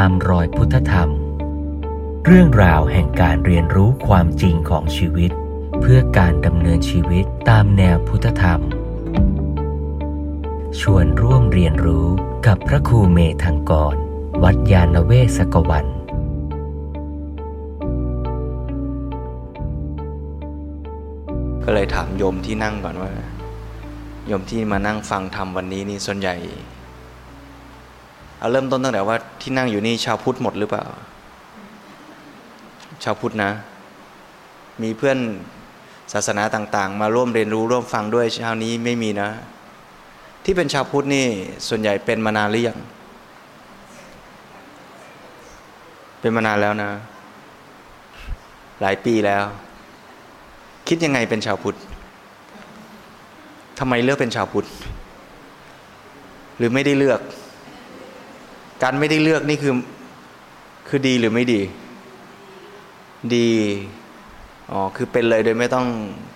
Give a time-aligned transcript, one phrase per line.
[0.00, 1.10] ตามรอยพุทธธรรม
[2.26, 5.30] เรื่องราวแห่งการเรียนรู้ความจริงของชีวิต
[5.80, 8.60] เพื่อการดำเนินชีวิตตามแนวพุทธธรรม
[10.80, 12.06] ชวนร่วมเรียนรู้
[12.46, 13.94] กับพระครูเมธังกร
[14.42, 15.86] วัดยาณเวศกวัน
[21.64, 23.10] ก็เลยถามโยมที่นั่งก่อนว่า
[24.26, 26.36] โยมที่มานั่งฟังธรรมวันนี้นี่ส่วนใหญ่
[28.44, 30.84] เอาเริ่มต้นตั้งแต่ว่าที่นั่งอยู่นี่ชาวพุทธหมดหรือเปล่า
[33.04, 33.50] ชาวพุทธนะ
[34.82, 35.18] มีเพื่อน
[36.12, 39.30] ศาสนาต่าง ๆ มาร่วมเรียนรู้ร่วมฟังด้วยเช้านี้ไม่มีนะ
[40.44, 41.26] ที่เป็นชาวพุทธนี่
[41.68, 42.78] ส่วนใหญ่เป็นมานานหรือยัง
[46.20, 46.90] เป็นมานานแล้วนะ
[48.80, 49.44] หลายปีแล้ว
[50.88, 51.78] คิดยังไงเป็นชาวพุทธ
[53.78, 54.66] ทำไมเลือกเป็นชาวพุทธ
[56.56, 57.22] หรือไม่ได้เลือก
[58.82, 59.74] การไม่ได้เลือกนี่คือ
[60.88, 61.60] คือดีหรือไม่ดี
[63.34, 63.50] ดี
[64.72, 65.86] อ๋อคือเป็นเลยโดยไม่ต้อง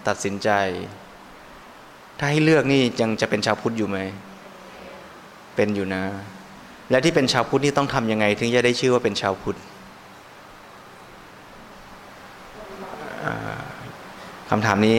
[0.09, 0.51] ตัดสินใจ
[2.19, 3.99] ถ้าให้เลือกนี่ยังจะเป็นชาวพุทธอยู่ไหม
[5.57, 6.03] เป็นอยู่นะ
[6.91, 9.59] และที่เป็นชาวพุทธนี่ต้องทำยังไง ถึงจะได้ชื่อว่าเป็นชาวพุทธ
[14.51, 14.99] คำถามนี้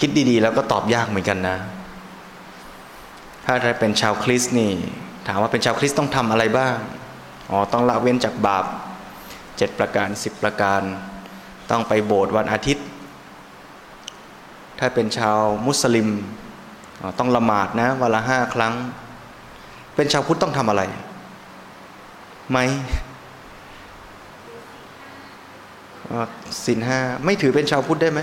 [0.00, 1.56] คิดดีๆ แล้วก็ตอบยากเหมือนกันนะ
[3.44, 4.72] ถ้าเป็นชาวคริสต์นี่
[5.32, 6.76] ถามว่าเป็นชาวคริสต์ต้องทำอะไรบ้าง
[7.50, 8.64] อ๋อ ต้องละเว้นจากบาป
[9.56, 10.82] เจ็ดประการสิบประการ
[11.70, 12.84] ต้องไปโบสถ์วันอาทิตย์
[14.78, 16.08] ถ้าเป็นชาวมุสลิม
[17.18, 18.74] ต้องละหมาดนะวันละห้าครั้ง
[19.96, 20.82] เป็นชาวพุทธต้องทำอะไร
[22.50, 22.58] ไหม
[26.64, 28.20] สินห้าไม่ถือเป็นชาวพุทธได้ไหม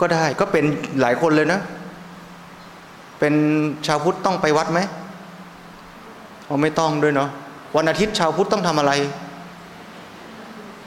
[0.00, 0.64] ก็ได้ก็เป็น
[1.00, 1.60] หลายคนเลยนะ
[3.24, 3.38] เป็น
[3.86, 4.80] ชาวพุทธต้องไปวัดไหม
[6.46, 7.30] เอาไม่ต้องด้วยเนาะ
[7.76, 8.92] วันอาทิตย์ชาวพุทธต้องทำอะไร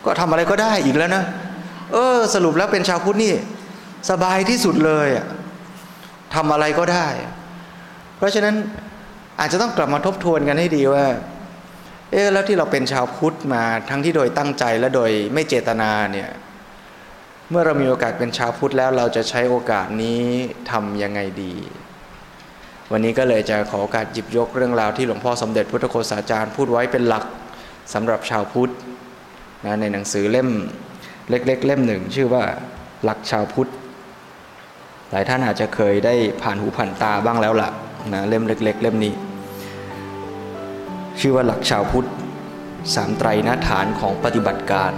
[0.06, 1.24] ก็ทำอะไรก็ได้อีกแล้วนะ
[1.94, 3.34] เออ สรุปแล้วเป็นชาวพุทธนี่
[4.10, 5.26] สบายที่สุดเลยอะ
[6.36, 7.08] ทำอะไรก็ได้
[8.18, 8.56] เพราะฉะนั้น
[9.40, 11.06] อาจจะต้องกลับมาทบทวนกันให้ดีว่า
[12.12, 16.30] เอ๊แล้วที่เราเป็นชาวพุทธมาทั้งที่โดยตั้งใจและโดยไม่เจตนาเนี่ย
[17.50, 20.24] เมื่อเรามีโอกาสเป็นชาวพุทธแล้วเราจะใช้โอกาสนี้
[20.72, 21.56] ทำยังไงดี
[22.92, 27.24] วันนี้ก็เลยจะขอโอกาสหยิบยกเรื่องราวที่หลวงพ่อสมเด็จพุทธโฆษาจารย์พูดไว้เป็นหลัก
[27.94, 28.72] สำหรับชาวพุทธ
[29.66, 30.50] นะในหนังสือเล่ม
[31.30, 32.44] เล็กๆ เล่มหนึ่ง ชื่อว่า
[33.04, 33.70] หลักชาวพุทธ
[35.12, 37.70] หลายท่านอาจจะเคยได้ผ่านหูผ่านตาบ้างแล้วล่ะ
[38.14, 39.14] นะเล่มเล็ก ๆ เล่มนี้
[41.20, 42.08] ชื่อว่าหลักชาวพุทธ
[42.96, 44.92] สามไตรนาฐานของปฏิบัติการ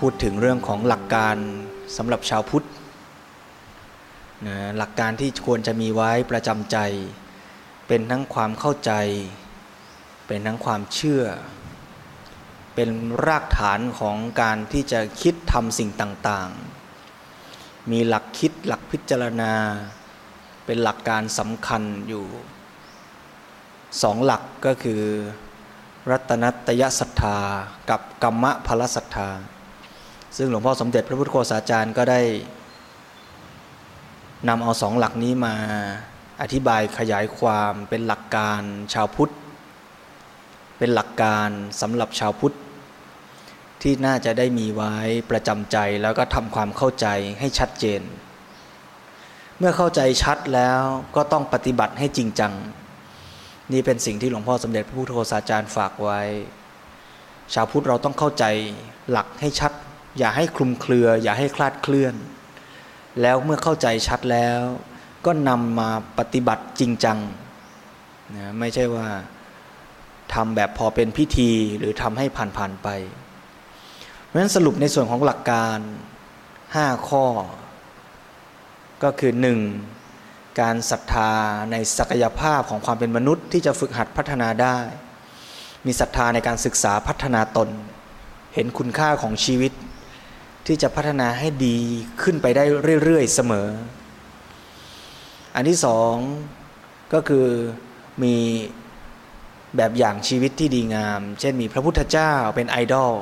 [0.00, 1.36] พูดถึงเรื่องของหลักการ
[1.96, 2.66] สำหรับชาวพุทธ
[4.46, 6.78] นะหลักการที่ควรจะมีไว้ประจำใจ
[7.88, 8.92] เป็นทั้งความเข้าใจ
[10.26, 11.24] เป็นทั้งความเชื่อ
[12.74, 12.90] เป็น
[13.26, 19.52] รากฐานของการที่จะคิดทำสิ่งต่างๆ มีหลักคิดหลักพิจารณา
[20.66, 22.24] เป็นหลักการสำคัญอยู่
[24.02, 25.02] สองหลักก็คือ
[26.10, 27.38] รัตนัตยศรัทธา
[27.90, 29.28] กับกรรมะพลศรัทธา
[30.36, 32.20] ซึ่งหลวงพ่อสมเด็จพระพุทธโฆษาจารย์ก็ได้
[34.48, 35.54] นำเอาสองหลักนี้มา
[36.42, 38.60] อธิบายขยายความเป็นหลักการ
[38.94, 39.32] ชาวพุทธ
[40.78, 41.48] เป็นหลักการ
[41.80, 42.56] สำหรับชาวพุทธ
[43.82, 44.94] ที่น่าจะได้มีไว้
[45.30, 47.06] ประจำใจแล้วก็ทำความเข้าใจ
[47.40, 48.02] ให้ชัดเจน
[49.58, 50.80] เมื่อเข้าใจชัดแล้ว
[51.16, 52.52] ก็ต้องปฏิบัติให้จริงจัง
[53.72, 56.20] นี่เป็นสิ่งที่หลวงพ่อสมเด็จพระพุทธโฆษาจารย์ฝากไว้
[57.54, 58.44] ชาวพุทธเราต้องเข้าใจ
[59.10, 59.72] หลักให้ชัด
[60.18, 62.14] อย่าให้คลุมเครือ อย่าให้คลาดเคลื่อน
[63.20, 64.60] แล้วเมื่อเข้าใจชัดแล้ว
[65.26, 67.18] ก็นำมาปฏิบัติจริงจัง
[68.36, 69.08] นะไม่ใช่ว่า
[70.34, 72.88] ทำแบบพอเป็นพิธีหรือทำให้ผ่านๆไป
[74.24, 75.78] เพราะฉะนั้นสรุปในส่วนของหลักการ
[76.44, 77.24] 5 ข้อ
[79.02, 79.32] ก็คือ
[79.96, 80.60] 1.
[80.60, 81.32] การศรัทธา
[81.72, 84.78] ในศักยภาพของความเป็นมนุษย์ที่จะฝึกหัดพัฒนาได้
[85.86, 87.68] มีศรัทธาในการศึกษาพัฒนาตน
[88.54, 89.72] เห็นคุณค่าของชีวิต
[90.66, 91.78] ที่จะพัฒนาให้ดี
[92.22, 92.64] ขึ้นไปได้
[93.02, 93.68] เรื่อยๆเสมอ
[95.54, 96.14] อันที่สอง
[97.12, 97.46] ก็คือ
[98.22, 98.36] มี
[99.76, 103.12] แบบอย่างชีวิตที่ดีงาม เช่นมีพระพุทธเจ้าเป็นไอดอล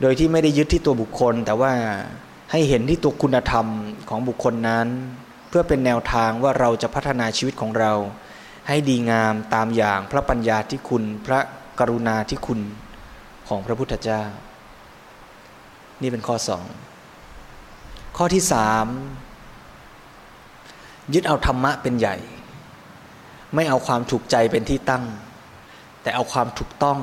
[0.00, 1.72] โดยที่ไม่ได้ยึดที่ตัวบุคคล แต่ว่า
[2.52, 3.66] ให้เห็นที่ตัวคุณธรรม
[4.08, 4.88] ของบุคคลนั้น
[5.48, 7.92] เพื่อเป็นแนวทางว่าเราจะพัฒนาชีวิตของเรา
[8.68, 11.40] ให้ดีงามตามอย่างพระปัญญาที่คุณ พระ
[11.78, 12.60] กรุณาที่คุณ
[13.48, 14.22] ของพระพุทธเจ้า
[16.02, 16.64] นี่เป็นข้อสอง
[18.16, 18.86] ข้อที่สาม
[21.14, 22.16] ยึดเอาธรรมะเป็นใหญ่
[23.54, 25.04] ไม่เอาความถูกใจเป็นที่ตั้ง
[26.02, 26.98] แต่เอาความถูกต้อง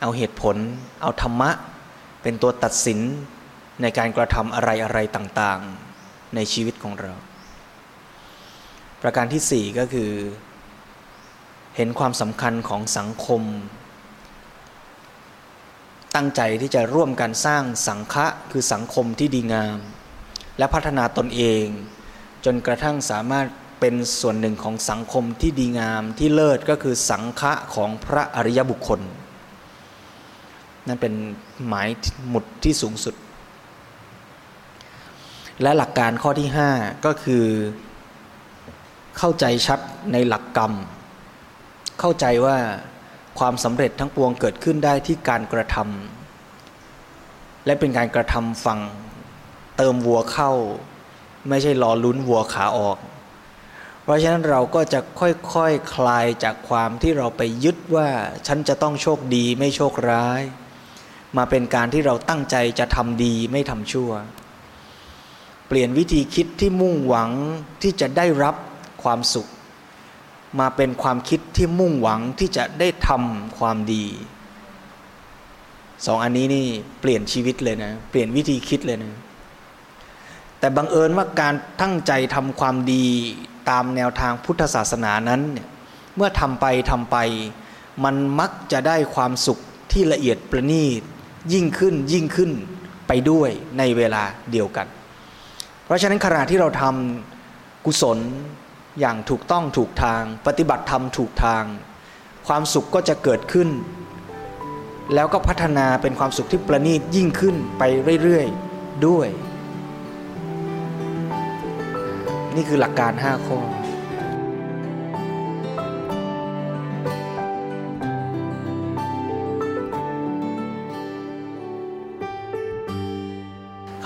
[0.00, 0.56] เอาเหตุผล
[1.02, 1.50] เอาธรรมะ
[2.22, 3.00] เป็นตัวตัดสิน
[3.82, 7.12] ในการกระทำอะไรอะไรต่างๆ ในชีวิตของเรา
[9.02, 10.10] ประการที่สี่ก็คือ
[11.76, 13.42] เห็นความสำคัญของสังคม
[16.14, 19.78] ตั้งใจที่จะร่วมกันสร้างสังฆะคือสังคมที่ดีงาม
[20.58, 21.66] และพัฒนาตนเอง
[22.44, 23.46] จนกระทั่งสามารถ
[23.80, 29.00] เป็นส่วนหนึ่งของสังคมที่ดีงามที่เลิศก็คือสังฆะของพระอริยบุคคล
[30.86, 31.14] นั่นเป็น
[31.66, 31.88] หมาย
[32.28, 33.14] หมุดที่สูงสุด
[35.62, 37.44] และหลักการข้อที่ 5 ก็คือ
[39.18, 39.80] เข้าใจชัด
[40.12, 40.72] ในหลักกรรม
[42.00, 42.58] เข้าใจว่า
[43.38, 48.80] ความสำเร็จทั้งปวงเกิดขึ้นได้ที่การกระทำและเป็นการกระทำฝั่ง
[49.76, 50.52] เติมวัวเข้า
[51.48, 52.98] ไม่ใช่รอลุ้นวัวขาออก
[54.02, 55.56] เพราะฉะนั้นเราก็จะค่อยๆค
[55.94, 58.08] คลายจากความที่เราไปยึดว่า
[58.46, 60.42] ฉันจะต้องโชคดีไม่โชคร้าย
[61.36, 64.10] มาเป็นการที่เราตั้งใจจะทำดีไม่ทำชั่ว
[65.68, 67.30] เปลี่ยนวิธีคิดที่มุ่งหวัง
[67.82, 68.54] ที่จะได้รับ
[69.02, 69.48] ความสุข
[70.60, 74.04] มาเป็นความคิดที่มุ่งหวังที่จะได้ทำความดี
[76.06, 76.66] สองอันนี้นี่
[77.00, 79.12] เปลี่ยนชีวิตเลยนะ เปลี่ยนวิธีคิดเลยนะ
[80.58, 83.04] แต่บังเอิญว่าการตั้งใจทำความดี
[83.70, 85.68] ตามแนวทางพุทธศาสนานั้นเนี่ย
[86.16, 87.16] เมื่อทำไปทำไป
[88.04, 89.58] มันมักจะได้ความสุข
[89.92, 91.02] ที่ละเอียดประณีต
[91.52, 92.50] ยิ่งขึ้นยิ่งขึ้น
[93.08, 94.22] ไปด้วยในเวลา
[94.52, 94.86] เดียวกัน
[95.84, 98.18] เพราะฉะนั้นขณะที่เราทำกุศล
[99.00, 101.64] อย่างถูกต้องถูกทาง ปฏิบัติธรรมถูกทาง
[102.46, 103.68] ความสุขก็จะเกิดขึ้น
[105.14, 107.82] แล้วก็พัฒนาเป็นความสุขที่ประณีตยิ่งขึ้นไป
[108.22, 109.28] เรื่อยๆด้วย
[112.54, 113.58] นี่คือหลักการ 5 ข้อ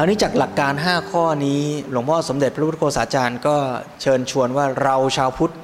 [0.03, 3.57] ราวนี้จากหลักการ 5 ข้อนี้ หลวงพ่อสมเด็จพระพุทธโฆษาจารย์ก็
[4.03, 5.55] เชิญชวนว่าเราชาวพุทธ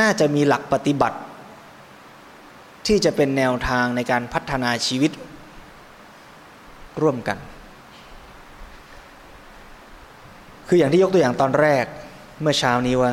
[0.00, 1.18] น่าจะมีหลักปฏิบัติ
[2.86, 5.12] ที่จะเป็นแนวทางในการพัฒนาชีวิต
[7.02, 7.38] ร่วมกัน
[10.68, 11.84] คืออย่างที่ยกตัวอย่างตอนแรก
[12.40, 13.12] เมื่อเช้านี้ว่า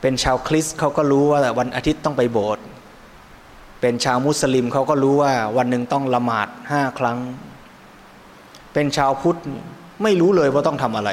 [0.00, 2.64] เป็นชาวคริสต์เขาก็รู้ว่าวันอาทิตย์ต้องไปโบสถ์
[3.80, 7.18] เป็นชาวมุสลิมเขาก็รู้ว่าวันหนึ่งต้องละหมาดห้าครั้ง
[8.78, 9.38] เป็นชาวพุทธ
[10.02, 11.10] ไม่รู้เลยว่าต้องทำอะไร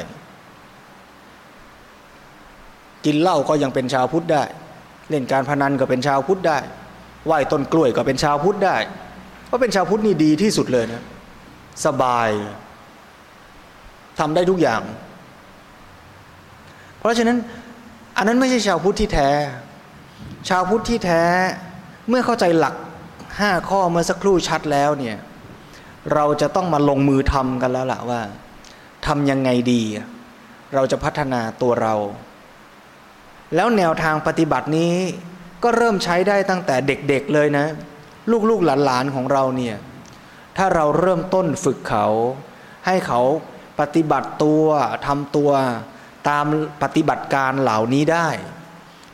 [3.04, 4.42] กินเหล้าก็ยังเป็นชาวพุทธได้
[5.10, 6.58] เล่นการพนันก็เป็นชาวพุทธได้
[7.26, 8.76] ไหว้ต้นกล้วยก็เป็นชาวพุทธได้
[9.46, 11.02] เพราะเป็นชาวพุทธนี่ดีที่สุดเลยนะ
[11.86, 12.30] สบาย
[14.18, 14.82] ทำได้ทุกอย่าง
[16.98, 17.38] เพราะฉะนั้น
[18.16, 19.30] อันนั้นไม่ใช่ชาวพุทธที่แท้
[20.48, 21.22] ชาวพุทธที่แท้
[22.08, 22.74] เมื่อเข้าใจหลัก
[23.40, 25.18] ห้าข้อเมื่อสักครู่ชัดแล้วเนี่ย
[26.14, 28.20] เราจะต้องมาลงมือทำกันแล้วล่ะว่า
[29.06, 29.82] ทำยังไงดี
[30.74, 31.94] เราจะพัฒนาตัวเรา
[33.54, 34.94] แล้วแนวทางปฏิบัตินี้
[35.62, 37.66] ก็เริ่มใช้ได้ตั้งแต่เด็กๆเลยนะ
[38.48, 39.76] ลูกๆหลานๆของเราเนี่ย
[40.56, 42.06] ถ้าเราเริ่มต้นฝึกเขา
[42.86, 43.20] ให้เขา
[43.80, 44.64] ปฏิบัติตัว
[45.06, 45.50] ทำตัว
[46.28, 46.44] ตาม
[46.82, 48.28] ปฏิบัติการเหล่านี้ได้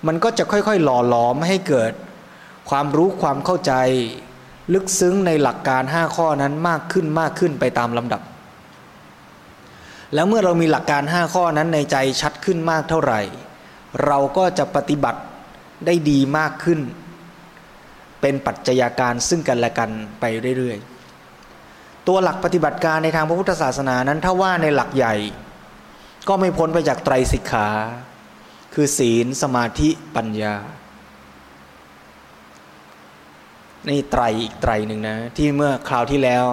[0.06, 1.92] มันก็จะค่อยๆ หล่อหลอมให้เกิด
[2.70, 3.72] ความรู้ความเข้าใจ
[4.72, 8.22] ลึกซึ้งในหลักการห้าข้อนั้นมากขึ้นมากขึ้นไปตามลำดับ
[10.14, 13.20] แล้วเมื่อเรามีหลักการห้าข้อนั้นในใจชัดขึ้นมากเท่าไหร่
[14.06, 15.20] เราก็จะปฏิบัติ
[15.86, 16.80] ได้ดีมากขึ้น
[18.20, 19.90] เป็นปัจจัยาการซึ่งกันและกัน
[20.20, 20.24] ไป
[20.58, 25.14] เรื่อยๆ ตัวหลักปฏิบัติการในทางพระพุทธศาสนานั้นถ้าว่าในหลักใหญ่
[26.28, 27.68] ก็ไม่พ้นไปจากไตรสิกขา
[28.74, 30.54] คือศีลสมาธิปัญญา
[33.88, 36.44] นี่ไตรอีกไตรหนึ่งนะ ที่เมื่อคราวที่แล้ว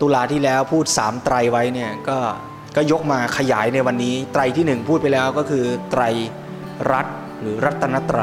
[0.00, 2.18] ตุลาที่แล้วพูดสามไตรไว้เนี่ยก็
[2.76, 6.02] ก็ยกมาขยายในวันนี้ ไตรที่หนึ่งพูดไปแล้วก็คือไตร
[6.90, 7.06] รัต
[7.40, 8.20] หรือรัตนไตร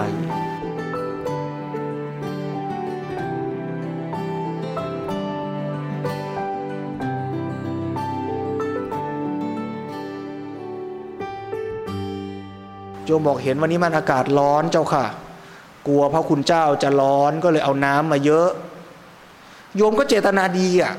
[13.05, 15.05] โยมบอกเห็นวันนี้มันอากาศร้อนเจ้าค่ะ
[15.87, 18.49] กลัวพระคุณเจ้าจะร้อนก็เลยเอาน้ำมาเยอะ
[19.77, 20.93] โยมก็เจตนาดีอะ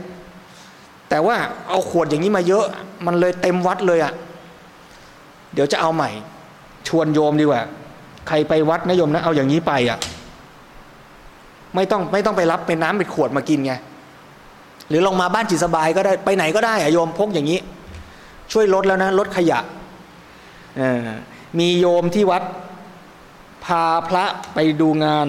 [1.09, 1.37] แต่ว่า
[1.69, 2.65] เอาขวดอย่างนี้มาเยอะ
[3.07, 4.13] มันเลยเต็มวัดเลยอะ
[5.55, 6.11] เดี๋ยวจะเอาใหม่
[6.89, 7.63] ชวนโยมดีกว่า
[8.29, 9.99] ใครไปวัดนะโยมนะ เอาอย่างนี้ไปอะ
[11.75, 13.73] ไม่ต้องไม่ต้องไปรับเป็นน้ำเป็นขวดมากินไง
[14.89, 17.59] หรือลงมาบ้านจิตสบายก็ได้ไปไหนก็ได้อะโยมพกอย่างนี้
[18.53, 19.59] ช่วยลดแล้วนะลดขยะ
[21.59, 22.43] มีโยมที่วัด
[23.65, 25.27] พาพระไปดูงาน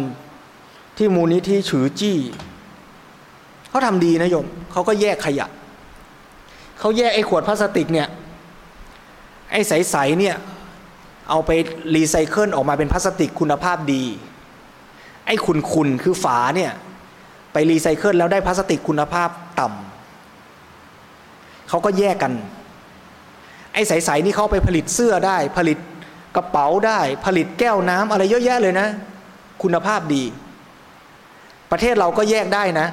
[0.98, 2.18] ที่มูลนิธิฉือจี้
[3.70, 5.48] เขาทำดีนะโยมเขาก็แยกขยะ
[6.80, 8.08] เขาแยกไอ้ขวดพลาสติกเนี่ย
[9.52, 10.36] ไอ้ใสๆเนี่ย
[11.30, 11.52] เอาไป
[11.96, 14.04] รีไซเคิลออกมาเป็นพลาสติกคุณภาพดี
[15.26, 16.72] ไอ้ขุ่นๆคือฝาเนี่ย
[17.54, 22.34] ไปรีไซเคิลแล้วได้พลาสติกคุณภาพต่ำเขาก็แยกกัน
[23.74, 25.78] ไอ้ใสๆนี่เขาไปผลิตเสื้อได้ผลิต
[26.36, 28.88] กระเป๋าได้ผลิตแก้วน้ำอะไรเยอะแยะเลยนะ
[29.62, 30.24] คุณภาพดี
[31.72, 32.88] ประเทศเราก็แยกได้นะ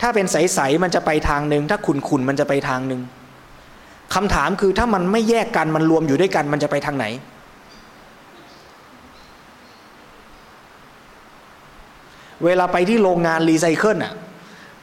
[0.00, 3.00] ถ้าเป็นใสๆมันจะไปทางหนึ่งถ้าขุนๆมันจะไปทางหนึ่ง
[4.14, 7.06] คำถามคือถ้ามันไม่แยกกันมันรวมอยู่ด้วยกันมันจะไปทางไหน
[12.44, 14.12] เวลาไปที่โรงงานรีไซเคิลอะ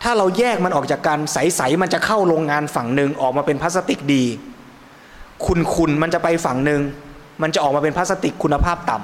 [0.04, 4.24] ถ้าเราแยกมันออกจากกันใสๆมันจะเข้าโรงงานฝั่งหนึ่งออกมาเป็นพลาสติกดี
[5.76, 6.82] คุณๆมันจะไปฝั่งหนึ่ง
[7.42, 8.98] มันจะออกมาเป็นพลาสติกคุณภาพต่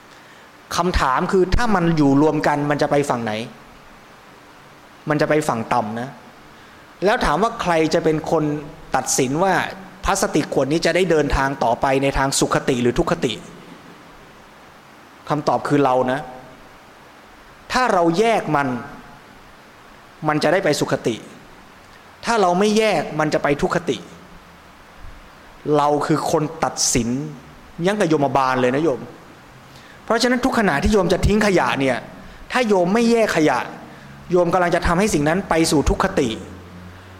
[0.00, 3.32] ำคำถามคือถ้ามันอยู่รวมกันมันจะไปฝั่งไหน
[5.08, 6.08] มันจะไปฝั่งต่ำนะ
[7.04, 8.44] แล้วถามว่าใครจะเป็นคน
[8.96, 9.54] ตัดสินว่า
[10.04, 13.32] พลาสติกขวดนี้จะได้เดินทางต่อไปในทางสุขติหรือทุกขติ
[15.28, 16.20] คำตอบคือเรานะ
[17.72, 18.68] ถ้าเราแยกมัน
[20.28, 21.16] มันจะได้ไปสุขติ
[22.24, 23.96] ถ้าเราไม่แยกมันจะไปทุกขติ
[25.76, 27.08] เราคือคนตัดสิน
[27.86, 29.00] ยังกับโยมบาลเลยนะโยม
[30.04, 31.96] เพราะฉะนั้นทุกขณะที่โยมจะทิ้งขยะเนี่ย
[32.52, 33.58] ถ้าโยมไม่แยกขยะ
[34.30, 36.28] โยมกำลังจะทำให้สิ่งนั้นไปสู่ทุกขติ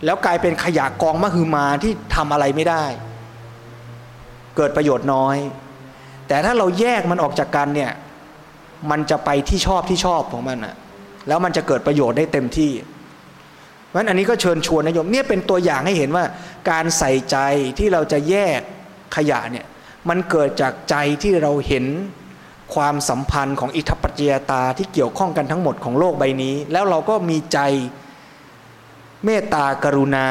[0.04, 2.84] แล้วกลายเป็นขยะกองมหึมาที่ทำอะไรไม่ได้
[4.56, 5.37] เกิดประโยชน์น้อย
[6.28, 7.92] แต่ถ้าเราแยกมันออกจากกันเนี่ย
[8.90, 10.75] มันจะไปที่ชอบที่ชอบของมันอะ
[11.28, 12.73] แล้วมันจะเกิดประโยชน์ได้เต็มที่
[13.88, 16.25] เพราะอันนี้ก็เชิญชวนนะโยมเนี่ยเป็นตัวอย่างให้เห็นว่า
[16.70, 17.37] การใส่ใจ
[17.78, 18.61] ที่เราจะแยก
[19.16, 19.66] ขยะเนี่ย
[20.08, 21.87] มันเกิดจากใจที่เราเห็น
[22.75, 27.58] ความสัมพันธ์ของอิทธิปัจจยตาที่เกี่ยวข้องกันทั้งหมดของโลกใบนี้ แล้วเราก็มีใจ
[29.25, 30.28] เมตตากรุณา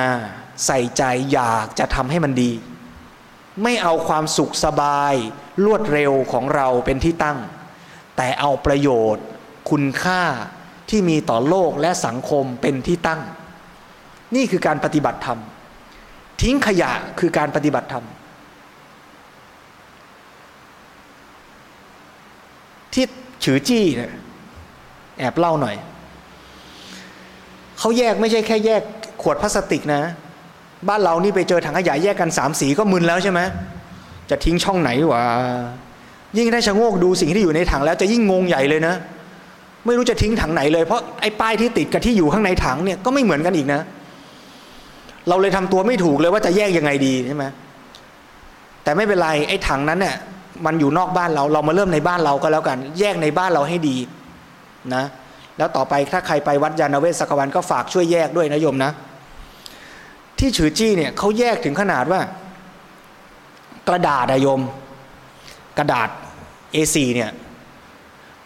[0.65, 2.51] ใส่ใจอยากจะทำให้มันดี
[3.63, 5.13] ไม่เอาความสุขสบาย
[5.65, 7.39] รวดเร็วของเราเป็นที่ตั้ง
[8.17, 9.25] แต่เอาประโยชน์
[9.69, 10.21] คุณค่า
[10.89, 13.21] ที่มีต่อโลกและสังคมเป็นที่ตั้ง
[14.35, 15.39] นี่คือการปฏิบัติธรรม
[16.41, 18.05] ทิ้งขยะคือการปฏิบัติธรรม
[22.93, 23.05] ที่
[23.43, 24.11] ฉือจี้เนี่ย
[25.19, 25.75] แอบเล่าหน่อย
[27.79, 28.81] เขาแยกไม่ใช่แค่แยก
[29.21, 30.01] ขวดพลาสติกนะ
[30.87, 33.39] บ้านเรานี่ไปเจอถังขยะแยกกันสามสีก็มึนแล้วใช่ไหม
[34.29, 35.23] จะทิ้งช่องไหนวะ
[36.37, 38.95] ยิ่งได้ชะโงกดูสิ่งที่อยู่ในถังแล้วจะยิ่งงงใหญ่เลยนะ
[39.85, 43.81] ไม่รู้จะทิ้งถังไหนเลยเพราะไอ้ป้ายที่ติดกับที่อยู่ข้างในถังเนี่ยก็ไม่เหมือนกันอีกนะ
[45.29, 47.45] เราเลยทำตัวไม่ถูกเลยว่าจะแยกยังไงดีใช่ไหม
[48.83, 50.15] แต่ไม่เป็นไรไอ้ถังนั้นเนี่ย
[50.65, 53.97] มันอยู่นอกบ้านเราเรามาเริ่มในบ้านเราก็แล้วกัน แยกในบ้านเราให้ดี
[54.95, 55.03] นะ
[55.57, 58.91] แล้วต่อไปถ้าใครไปวัดยานเวศสักวันก็ฝากช่วยแยกด้วยนะโยมนะ
[60.39, 62.21] ที่ฉือจี้เนี่ยเขาแยกถึงขนาดว่า
[63.87, 64.61] กระดาษอะโยม
[65.77, 66.09] กระดาษ
[66.75, 67.31] A4 เนี่ย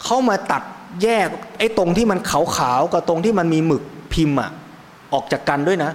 [0.02, 0.62] เขามาตัด
[1.02, 3.82] แยกไอ้ตรงที่มันขาวๆกับตรงที่มันมีหมึก
[4.12, 4.50] พิมพ์อะ
[5.12, 5.90] ออกจากกันด้วยนะ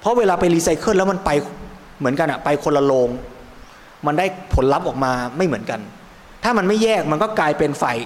[0.00, 1.30] เพราะเวลาไปรีไซเคิลแล้วมันไป
[1.98, 3.08] เหมือนกันอะไปคนละโลง
[4.06, 5.80] มันได้ผลลัพธ์ออกมาไม่เหมือนกัน
[6.44, 7.98] ถ้ามันไม่แยกมันก็กลายเป็นฝ่าย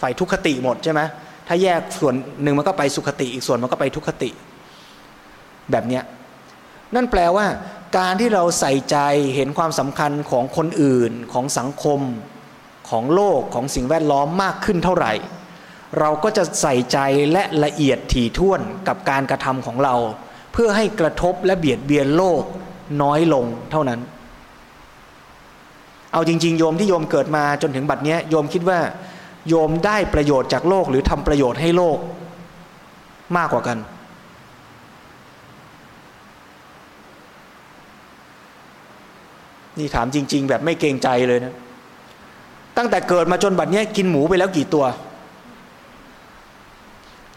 [0.00, 1.00] ฝ่ายทุกขติหมดใช่ไหม
[1.48, 4.30] ถ้าแยกส่วนหนึ่งมันก็ไปสุขติ อีกส่วนมันก็ไปทุกขติ
[5.70, 6.04] แบบเนี้ย
[6.94, 7.46] นั่นแปลว่า
[7.98, 8.96] การที่เราใส่ใจ
[9.34, 12.00] เห็นความสำคัญของคนอื่นของสังคม
[12.90, 15.12] ของโลกของสิ่งแวดล้อมมากขึ้นเท่าไหร่
[15.98, 16.98] เราก็จะใส่ใจ
[17.32, 19.94] และละเอียดถี่ถ้วนกับการกระทำของเรา
[20.52, 22.42] เพื่อให้กระทบและเบียดเบียนโลก
[23.02, 24.00] น้อยลงเท่านั้น
[26.12, 28.78] เอาจริง ๆ โยมที่โยมเกิดมาจนถึงบัดนี้โยมคิดว่า
[29.48, 31.98] โยมได้ประโยชน์จากโลกหรือทำประโยชน์ให้โลก
[33.36, 33.78] มากกว่ากัน
[39.78, 41.54] นี่ถามจริง ๆ แบบไม่เกรงใจเลยนะ
[42.76, 44.84] ตั้งแต่เกิดมาจนบัดนี้กินหมูไปแล้วกี่ตัว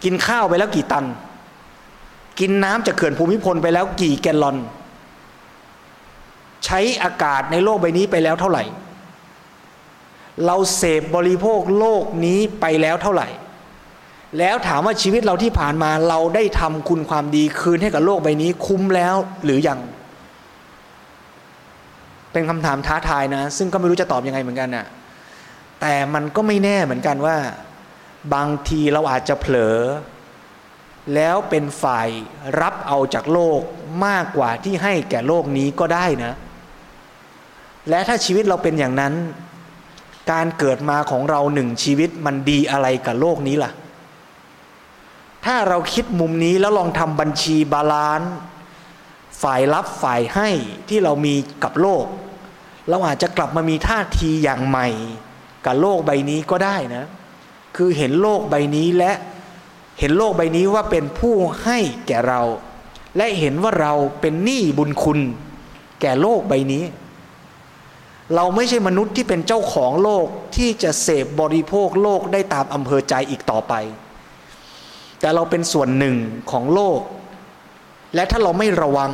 [0.04, 1.06] กินข้าวไปแล้วกี่ตัน
[2.40, 4.58] กินน้ำจากเขื่อนภูมิพลไปแล้วกี่แกลลอน
[6.66, 8.64] ใช้อากาศในโลกใบนี้ไปแล้วเท่าไหร่
[10.46, 13.28] เราเสพบริโภคโลกนี้ไปแล้วเท่าไหร่
[14.40, 19.80] แล้วถามว่าชีวิตเราที่ผ่านมาเราได้ทำคุณความดีคืนให้กับโลกใบนี้คุ้มแล้วหรือยัง
[22.32, 24.86] เป็นคำถามท้าทายนะ ซึ่งก็ไม่รู้จะตอบยังไงเหมือนกันนะ่ะ
[25.82, 27.38] แต่มันก็ไม่แน่เหมือนกันว่า
[28.34, 29.78] บางทีเราอาจจะเผลอ
[31.16, 32.10] แล้วเป็นฝ่าย
[32.62, 33.60] รับเอาจากโลก
[34.06, 36.34] มากกว่าที่ให้แก่โลกนี้ก็ได้นะ
[37.90, 39.14] และถ้าชีวิตเราเป็นอย่างนั้น
[40.32, 43.72] การเกิดมาของเราหนึ่งชีวิตมันดีอะไรกับโลกนี้ล่ะ
[45.46, 48.32] ถ้าเราคิดมุมนี้แล้วลองทำบัญชี balance
[49.42, 50.50] ฝ่ายรับฝ่ายให้
[50.90, 52.06] ที่เรามีกับโลก
[52.90, 54.88] เราอาจจะกลับมามีท่าทีอย่างใหม่
[55.66, 57.06] กับโลกใบนี้ก็ได้นะ
[57.76, 59.12] คือเห็นโลกใบนี้และ
[60.00, 62.42] เห็นโลกใบนี้ว่าเป็นผู้ให้แก่เรา
[63.18, 65.20] และเห็นว่าเราเป็นหนี้บุญคุณ
[66.02, 66.84] แก่โลกใบนี้
[68.36, 73.74] เราไม่ใช่มนุษย์ที่เป็นเจ้าของโลกที่จะเสพบริโภคโลกได้ตามอำเภอใจอีกต่อไป
[75.20, 76.16] แต่เราเป็นส่วนหนึ่ง
[76.52, 77.00] ของโลก
[78.16, 79.12] และถ้าเราไม่ระวัง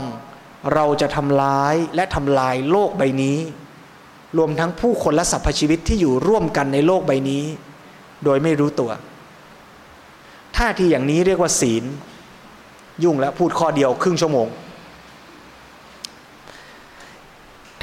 [0.74, 3.38] เราจะทำร้ายและทำลายโลกใบนี้
[4.38, 7.44] รวมทั้งผู้คนและสรรพชีวิตที่อยู่ร่วมกันในโลกใบนี้
[8.24, 8.92] โดยไม่รู้ตัว
[10.58, 11.84] ท่าทีอย่างนี้เรียกว่าศีล
[13.04, 14.48] ยุ่งแล้วพูดข้อเดียวครึ่งชั่วโมง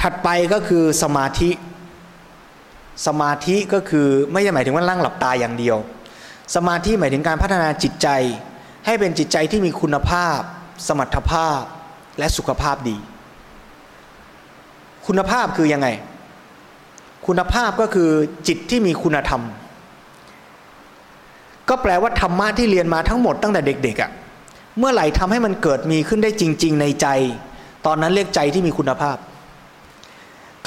[0.01, 1.49] ถัดไปก็คือสมาธิ
[3.07, 5.77] สมาธิก็คือไม่ใช่หมายถึงว่านั่งหลับตาอย่างเดียว
[6.55, 8.07] สมาธิหมายถึงการพัฒนาจิตใจ
[8.85, 10.39] ให้เป็นจิตใจที่มีคุณภาพ
[10.87, 11.61] สมรรถภาพ
[12.19, 12.97] และสุขภาพดี
[15.07, 15.87] คุณภาพคือยังไง
[17.27, 18.09] คุณภาพก็คือ
[18.47, 19.41] จิตที่มีคุณธรรม
[21.69, 24.11] ก็แปลว่าธรรมะที่เรียนมาทั้งหมดตั้งแต่เด็กๆอะ่ะ
[24.77, 27.07] เมื่อไหร่ทำให้มันเกิดมีขึ้นได้จริง ๆ ในใจ
[27.85, 29.17] ตอนนั้นเรียกใจที่มีคุณภาพ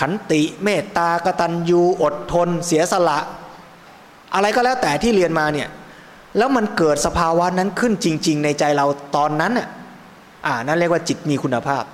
[0.01, 3.19] ขันติเมตตากตัญญูอดทน เสียสละ
[4.35, 5.69] อะไรก็แล้วแต่ที่เรียนมาเนี่ย
[6.37, 8.87] แล้วมันเกิดสภาวะนั้นขึ้นจริง ๆ ในใจเรา
[9.17, 9.69] ตอนนั้นอะ
[10.47, 11.85] อ่านั่นเรียกว่าจิตมีคุณภาพ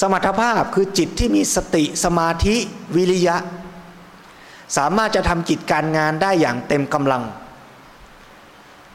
[0.00, 2.56] สมรรถภาพคือจิตที่มีสติสมาธิ
[2.96, 3.36] วิริยะ
[4.76, 7.22] สามารถจะทำจิตการงานได้อย่างเต็มกำลัง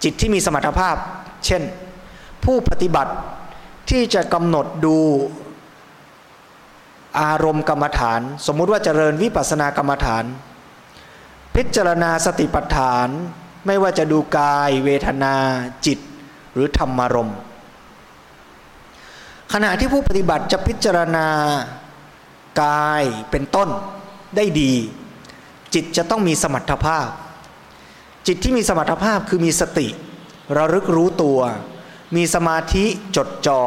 [0.03, 0.95] จิตที่มีสมรรถภาพ
[1.45, 1.63] เช่น
[2.43, 3.13] ผู้ปฏิบัติ
[3.89, 4.97] ที่จะกำหนดดู
[7.21, 10.25] อารมณ์กรรมฐาน สมมุติว่าเจริญวิปัสสนากรรมฐาน
[11.55, 13.07] พิจารณาสติปัฏฐาน
[13.65, 15.35] ไม่ว่าจะดูกาย เวทนา
[15.85, 15.99] จิต
[16.53, 17.37] หรือธรรมารมณ์
[19.53, 21.27] ขณะที่ผู้ปฏิบัติจะพิจารณา
[22.63, 23.69] กายเป็นต้น
[24.35, 24.73] ได้ดี
[25.73, 27.07] จิตจะต้องมีสมรรถภาพ
[28.27, 29.87] จิตที่มีสมรรถภาพคือมีสติ
[30.57, 31.39] ระลึกรู้ตัว
[32.15, 33.61] มีสมาธิจดจอ่อ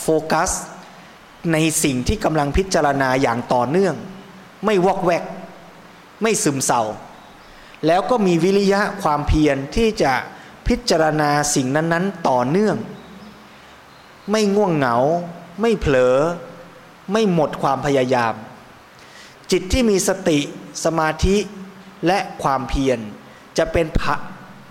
[0.00, 0.50] โฟกัส
[1.52, 3.94] ในสิ่งที่กำลังพิจารณาอย่างต่อเนื่อง
[4.64, 5.24] ไม่วอกแวก
[6.22, 6.82] ไม่ซึมเศร้า
[7.86, 10.12] แล้วก็มีวิริยะความเพียรที่จะ
[10.68, 12.76] พิจารณาสิ่งนั้นๆ ต่อเนื่อง
[14.30, 14.96] ไม่ง่วงเหงา
[15.60, 16.16] ไม่เผลอ
[17.12, 18.34] ไม่หมดความพยายาม
[19.50, 20.38] จิตที่มีสติ
[20.84, 21.36] สมาธิ
[22.06, 22.98] และความเพียร
[23.58, 23.86] จะเป็น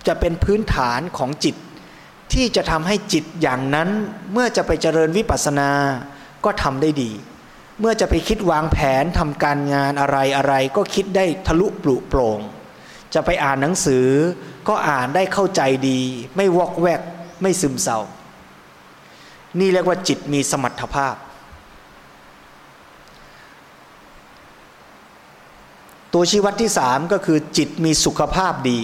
[0.06, 1.56] จะเป็นพื้นฐานของจิต
[2.32, 3.88] ที่จะทำให้จิตอย่างนั้น
[4.32, 5.70] เมื่อจะไปเจริญวิปัสสนา
[6.44, 7.10] ก็ทำได้ดี
[7.80, 12.40] เมื่อจะไปคิดวางแผนทำการงานอะไรอะไร ก็คิดได้ทะลุปลุโปร่ง
[13.14, 14.06] จะไปอ่านหนังสือ
[14.68, 16.00] ก็อ่านได้เข้าใจดี
[16.36, 17.00] ไม่วอกแวก
[17.42, 17.98] ไม่ซึมเศร้า
[19.58, 21.16] นี่เรียกว่าจิตมีสมรรถภาพ
[26.12, 28.80] ตัวชี้วัดที่สามก็คือจิตมีสุขภาพดี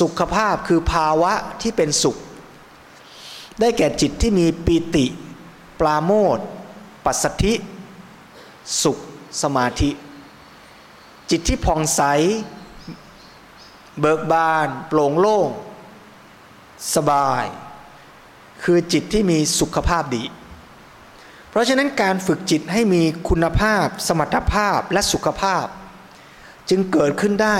[0.00, 2.16] สุขภาพคือภาวะที่เป็นสุข
[3.60, 5.06] ได้แก่จิตที่มีปีติ
[5.80, 6.38] ปราโมท
[7.04, 7.54] ปัสสธิ
[8.82, 8.98] สุข
[9.42, 9.90] สมาธิ
[11.30, 12.02] จิตที่ผ่องใส
[14.00, 15.48] เบิกบาน โปร่งโล่ง
[16.94, 17.44] สบาย
[18.62, 20.24] คือจิตที่มีสุขภาพดี
[21.50, 25.66] เพราะฉะนั้นการฝึกจิตให้มีคุณภาพ สมรรถภาพและสุขภาพ
[26.68, 27.58] จึงเกิดขึ้นได้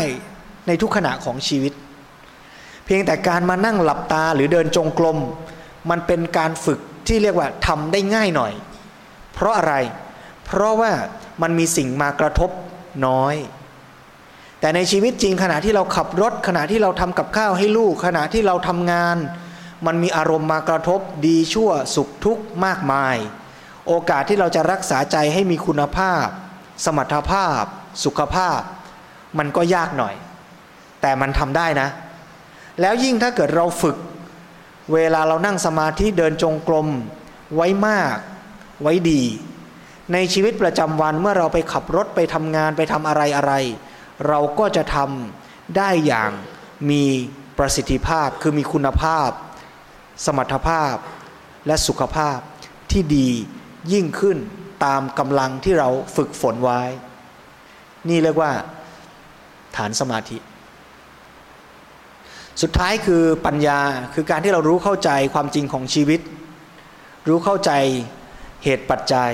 [0.66, 1.72] ในทุกขณะของชีวิต
[2.84, 5.18] เพียงแต่การมานั่งหลับตาหรือเดินจงกรม
[5.90, 8.52] มันเป็นการฝึก ที่เรียกว่าทำได้ง่ายหน่อย
[9.34, 9.74] เพราะอะไร
[10.46, 10.92] เพราะว่า
[11.42, 12.50] มันมีสิ่งมากระทบ
[13.06, 13.36] น้อย
[14.60, 19.16] แต่ในชีวิตจริงขณะที่เราขับรถ ขณะที่เราทำกับข้าวให้ลูก ขณะที่เราทำงาน
[19.86, 23.16] มันมีอารมณ์มากระทบดีชั่วสุขทุกข์มากมาย
[23.86, 26.26] โอกาสที่เราจะรักษาใจให้มีคุณภาพ
[26.84, 27.62] สมรรถภาพ
[28.04, 28.60] สุขภาพ
[29.38, 30.14] มันก็ยากหน่อย
[31.00, 31.88] แต่มันทำได้นะ
[32.80, 33.96] แล้วยิ่งถ้าเกิดเราฝึก
[34.92, 36.88] เวลาเรานั่งสมาธิเดินจงกรม
[37.54, 38.16] ไว้มาก
[38.82, 39.22] ไว้ดี
[40.12, 43.52] ในชีวิตประจำวันเมื่อเราไปขับรถไปทำงานไปทำอะไรอะไร
[44.28, 46.30] เราก็จะทำได้อย่าง
[46.90, 47.04] มี
[47.58, 49.30] ประสิทธิภาพคือมีคุณภาพ
[50.24, 50.94] สมรรถภาพ
[51.66, 52.38] และสุขภาพ
[52.90, 53.28] ที่ดี
[53.92, 54.38] ยิ่งขึ้น
[54.84, 56.82] ตามกำลังที่เราฝึกฝนไว้
[58.08, 58.52] นี่เรียกว่า
[59.76, 60.36] ฐานสมาธิ
[62.62, 63.80] สุดท้ายคือปัญญา
[64.14, 66.20] คือการที่เรารู้เข้าใจความจริงของชีวิต
[67.28, 67.72] รู้เข้าใจ
[68.64, 69.32] เหตุปัจจัย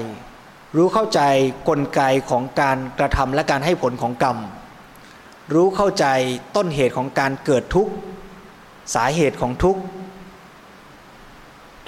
[0.76, 1.20] รู้เข้าใจ
[1.68, 4.38] กลไกของการกระทำและการให้ผลของกรรม
[5.54, 6.06] รู้เข้าใจ
[6.56, 7.92] ต้นเหตุของการเกิดทุกข์
[8.94, 9.80] สาเหตุของทุกข์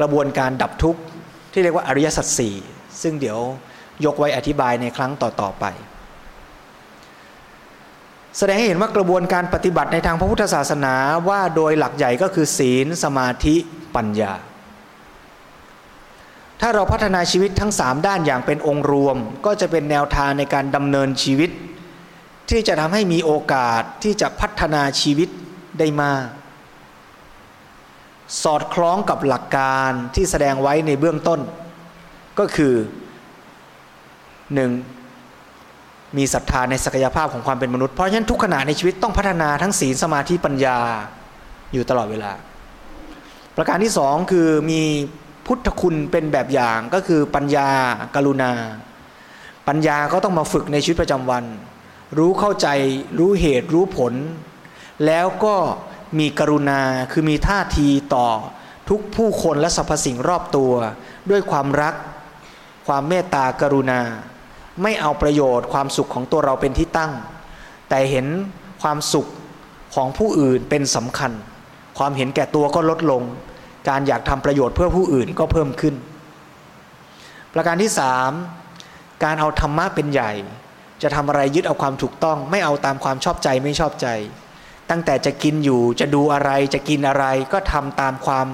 [0.00, 1.00] กระบวนการดับทุกข์
[1.52, 2.54] ที่เรียกว่าอริยสัจสี่
[3.02, 3.38] ซึ่งเดี๋ยว
[4.04, 5.64] ยกไว้อธิบายในครั้งต่อๆไป
[8.38, 10.94] แสดงให้เห็นว่ากระบวนการปฏิบัติในทางพระพุทธศาสนา
[11.28, 13.56] ว่าโดยหลักใหญ่ก็คือศีลสมาธิ
[13.96, 14.32] ปัญญา
[16.60, 21.50] ถ้าเราพัฒนาชีวิตทั้งสามด้านอย่างเป็นองค์รวม ก็จะเป็นแนวทางในการดำเนินชีวิต
[22.50, 25.28] ที่จะทำให้มีโอกาสที่จะพัฒนาชีวิต
[25.78, 26.26] ได้มาก
[28.42, 31.40] สอดคล้องกับหลักการที่แสดงไว้ในเบื้องต้น
[32.38, 32.74] ก็คือ
[34.54, 34.70] หนึ่ง
[36.16, 40.78] มีศรัทธาในศักยภาพของความเป็นมนุษย์ เพราะฉะนั้นทุกขณะในชีวิตต้องพัฒนาทั้งศีลสมาธิปัญญา
[41.72, 42.32] อยู่ตลอดเวลา
[43.56, 44.82] ประการที่สองคือมี
[45.46, 47.68] พุทธคุณเป็นแบบอย่างก็คือปัญญา
[48.16, 48.52] กรุณา
[49.68, 51.44] ปัญญาก็ต้องมาฝึกในชีวิตประจำวัน
[52.18, 52.68] รู้เข้าใจ
[53.18, 54.14] รู้เหตุรู้ผล
[55.06, 55.56] แล้วก็
[56.18, 56.80] มีกรุณา
[57.12, 58.28] คือมีท่าทีต่อ
[58.88, 60.72] ทุกผู้คนและสรรพสิ่งรอบตัว
[61.30, 61.94] ด้วยความรัก
[62.86, 64.00] ความเมตตากรุณา
[64.82, 67.12] ไม่เอาประโยชน์ความสุขของตัวเราเป็นที่ตั้ง
[67.88, 68.26] แต่เห็น
[68.82, 69.26] ความสุข
[69.94, 71.32] ของผู้อื่นเป็นสำคัญ
[71.98, 73.22] ความเห็นแก่ตัวก็ลดลง
[73.88, 75.94] การอยากทำประโยชน์เพื่อผู้อื่นก็เพิ่มขึ้น
[77.54, 78.30] ประการที่สาม
[79.24, 80.32] การเอาธรรมะเป็นใหญ่
[81.02, 84.08] จะทำอะไรยึดเอาความถูกต้อง ไม่เอาตามความชอบใจไม่ชอบใจ
[84.90, 88.46] ตั้งแต่จะกินอยู่จะดูอะไรจะกินอะไรก็ทำตามความ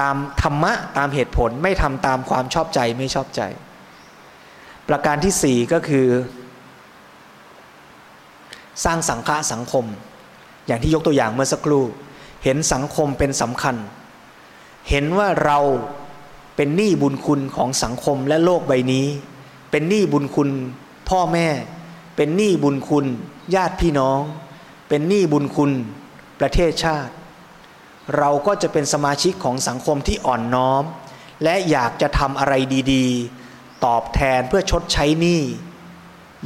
[0.00, 3.42] ตามธรรมะตามเหตุผลไม่ทำตามความชอบใจไม่ชอบใจ
[4.90, 6.06] ประการที่สี่ก็คือ
[8.84, 9.84] สร้างสังฆะสังคม
[10.66, 11.84] อย่างที่ยกตัวอย่างเมื่อสักครู่
[12.44, 13.76] เห็นสังคมเป็นสำคัญ
[14.88, 15.58] เห็นว่าเรา
[16.56, 19.06] เป็นหนี้บุญคุณของสังคมและโลกใบนี้
[19.70, 20.50] เป็นหนี้บุญคุณ
[21.08, 21.48] พ่อแม่
[22.16, 23.06] เป็นหนี้บุญคุณ
[23.54, 24.20] ญาติพี่น้อง
[24.88, 25.72] เป็นหนี้บุญคุณ
[26.40, 27.12] ประเทศชาติ
[28.16, 30.84] เราก็จะเป็นสมาชิกของสังคมที่อ่อนน้อม
[31.44, 32.54] และอยากจะทำอะไร
[32.92, 33.39] ดี ๆ
[33.84, 35.42] ตอบแทนเพื่อชดใช้หนี้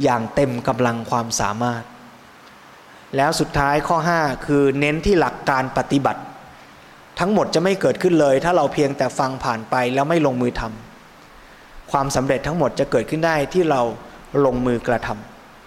[0.03, 1.83] อย่างเต็มกำลังความสามารถ
[3.15, 6.21] แล้วสุดท้ายข้อ 5 คือเน้นที่หลักการปฏิบัติ
[7.19, 13.81] ทั้งหมดจะไม่เกิดขึ้นเลย ถ้าเราเพียงแต่ฟังผ่านไปแล้วไม่ลงมือทำความสำเร็จทั้งหมดจะเกิดขึ้นได้ที่เรา
[14.45, 15.07] ลงมือกระท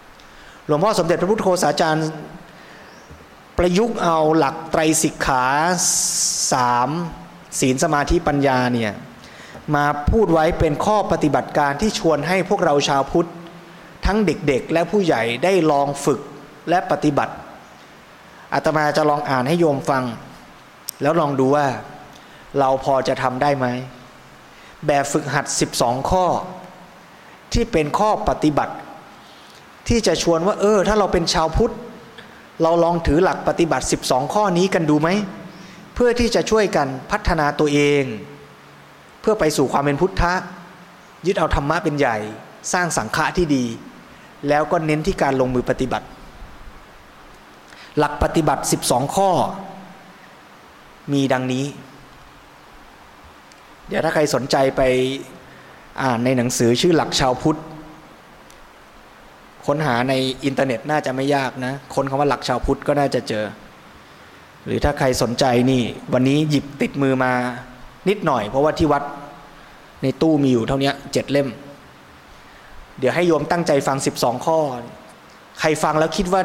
[0.04, 2.08] ำหลวงพ่อสมเด็จพระพุทธโฆษาจารย์
[3.58, 5.44] ประยุกต์เอาหลักไตรสิกขา
[6.52, 6.90] สาม
[7.60, 8.92] ศีลสมาธิปัญญาเนี่ย
[9.74, 13.28] มาพูดไว้เป็นข้อปฏิบัติการที่ชวนให้พวกเราชาวพุทธ
[14.06, 16.20] ทั้งเด็กๆ และผู้ใหญ่ได้ลองฝึก
[16.68, 17.34] และปฏิบัติ
[18.54, 20.04] อาตมาจะลองอ่านให้โยมฟัง
[21.02, 21.66] แล้วลองดูว่า
[22.58, 23.66] เราพอจะทำได้ไหม
[24.86, 25.46] แบบฝึกหัด
[25.78, 26.26] 12 ข้อ
[27.52, 28.74] ที่เป็นข้อปฏิบัติ
[29.88, 31.74] ที่จะชวนว่า เออ ถ้าเราเป็นชาวพุทธ
[32.62, 35.08] เราลองถือหลักปฏิบัติ 12 ข้อนี้กันดูไหม
[35.94, 38.04] เพื่อที่จะช่วยกันพัฒนาตัวเอง
[39.30, 40.34] พื่อไปสู่ความเป็นพุทธะ
[41.26, 42.16] ยึดเอาธรรมะเป็นใหญ่
[42.72, 43.64] สร้างสังฆะที่ดี
[44.48, 46.06] แล้วก็เน้นที่การลงมือปฏิบัติ
[47.98, 49.30] หลักปฏิบัติ 12 ข้อ
[51.12, 51.64] มีดังนี้
[53.88, 54.82] เดี๋ยวถ้าใครสนใจไป
[56.02, 57.58] อ่านในหนังสือชื่อหลักชาวพุทธ
[59.66, 60.14] ค้นหาใน
[60.44, 63.44] อินเทอร์เน็ตน่าจะไม่ยากนะ ค้นคำว่าหลักชาวพุทธก็น่าจะเจอ
[64.64, 67.34] หรือถ้าใครสนใจนี่ วันนี้หยิบติดมือมา
[68.08, 69.02] นิดหน่อย เพราะว่าที่วัด
[70.02, 71.48] ในตู้มีอยู่เท่านี้เจ็ดเล่ม
[72.98, 74.58] เดี๋ยวให้โยมตั้งใจฟัง 12 ข้อ
[75.60, 76.42] ใครฟังแล้วคิดว่า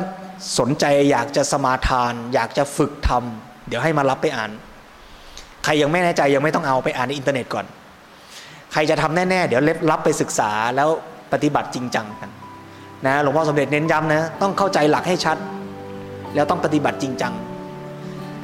[0.60, 4.52] สนใจอยากจะสมาทาน อยากจะฝึกทำเดี๋ยวให้มารับไปอ่าน
[5.63, 7.65] ใครยังไม่แน่ใจยังไม่ต้องเอาไปอ่านในอินเทอร์เน็ตก่อน
[8.71, 10.89] ใครจะทำแน่ๆ เดี๋ยวรับไปศึกษาแล้ว
[11.34, 12.30] ปฏิบัติจริงจังกัน
[13.06, 15.38] นะหลวงพ่อสมเด็จเน้นย้ำนะต้องเข้าใจหลักให้ชัด
[16.36, 17.34] แล้วต้องปฏิบัติจริงจัง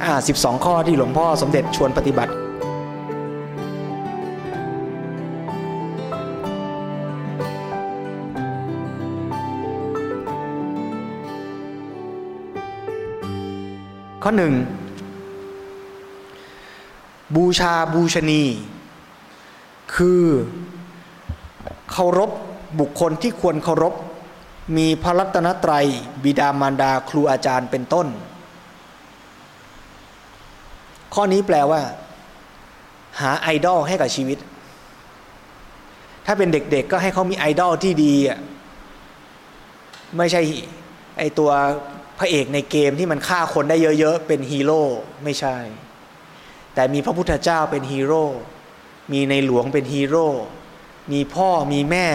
[0.02, 2.32] อ่าสิบสองข้อที่หลวงพ่อสมเด็จชวนปฏิบัติ
[14.24, 14.54] ข้อหนึ่ง
[17.36, 18.42] บูชาบูชนี
[19.94, 20.22] คือ
[21.90, 22.30] เคารพ
[22.80, 23.94] บุคคลที่ควรเคารพ
[24.76, 25.86] มีพระรัตนตรัย
[26.24, 28.06] บิดามารดาครูอาจารย์เป็นต้น
[31.14, 31.80] ข้อนี้แปลว่า
[33.20, 34.38] หาไอดอลให้กับชีวิต
[36.26, 38.38] ถ้าเป็นเด็กๆก็ให้เขามีไอดอลที่ดีอะ
[40.16, 40.42] ไม่ใช่
[41.18, 41.50] ไอตัว
[42.22, 44.82] พระเอกในเกมที่มันฆ่าคนได้เยอะๆ เป็นฮีโร่
[45.24, 45.56] ไม่ใช่
[46.74, 48.24] แต่มีพระพุทธเจ้าเป็นฮีโร่
[49.12, 50.28] มีในหลวงเป็นฮีโร่
[51.12, 52.08] มีพ่อมีแม่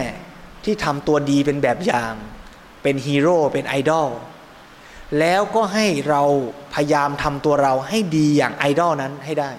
[0.65, 2.13] ที่ทำตัวดีเป็นแบบอย่าง
[2.83, 4.09] เป็นฮีโร่เป็นไอดอล
[5.19, 6.23] แล้วก็ให้เรา
[6.73, 9.51] พยายามทำตัวเราให้ดีอย่างไอดอลนั้นให้ได้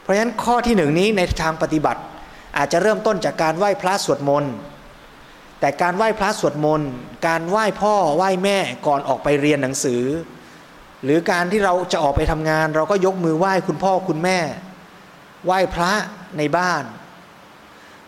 [0.00, 2.00] เพราะฉะนั้นข้อที่หนึ่งนี้ในทางปฏิบัติ
[2.56, 4.54] อาจจะเริ่มต้นจากการไหว้พระสวดมนต์
[5.60, 6.92] แต่การไหว้พระสวดมนต์
[7.26, 10.02] การไหว้พ่อไหว้แม่ก่อนออกไปเรียนหนังสือ
[11.04, 14.38] หรือการที่เราจะออกไปทำงาน เราก็ยกมือไหว้คุณพ่อคุณแม่
[15.46, 15.92] ไหว้พระ
[16.38, 16.82] ในบ้าน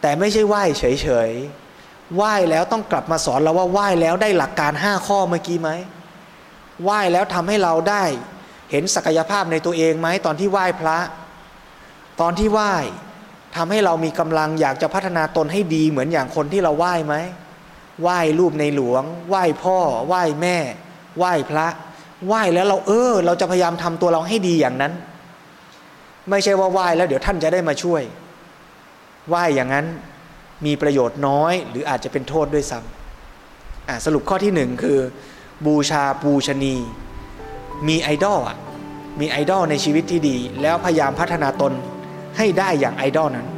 [0.01, 0.85] แต่ไม่ใช่ไหว้เฉ
[1.29, 5.71] ยๆไหว้แล้วต้องกลับมาสอนเราว่าไหว้แล้วได้หลักการห้าข้อเมื่อกี้ไหม
[6.85, 8.05] ไหว้แล้วทำให้เราได้
[8.71, 10.99] เห็นศักยภาพในตัวเองไหมตอนที่ไหว้พระ
[12.21, 12.75] ตอนที่ไหว้
[13.57, 17.15] ทำให้เรามีกำลังอยากจะพัฒนาตนให้ดีเหมือนอย่างคนที่เราไหว้ไหม
[18.03, 20.57] ไหว้รูปในหลวง ไหว้พ่อ ไหว้แม่
[21.19, 21.67] ไหว้พระ
[22.27, 24.93] ไหว้แล้วเราเออ เราจะพยายามทำตัวเราให้ดีอย่างนั้น
[26.31, 28.03] ไม่ใช่ว่าไหว้แล้วเดี๋ยวท่านจะได้มาช่วย
[29.29, 29.87] ไหว้อย่างนั้น
[30.67, 34.99] มีประโยชน์น้อย หรืออาจจะเป็นโทษด้วยซ้ำสรุปข้อที่หนึ่งคือ
[35.67, 36.75] บูชาปูชนี
[37.89, 38.41] มีไอดอล
[39.21, 41.73] มีไอดอลในชีวิตที่ดี แล้วพยายามพัฒนาตน
[42.37, 43.49] ให้ได้อย่างไอดอลนั้น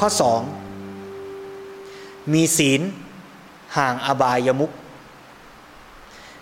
[0.00, 0.10] ข้อ
[1.06, 2.80] 2 มีศีล
[3.76, 4.70] ห่างอบายมุก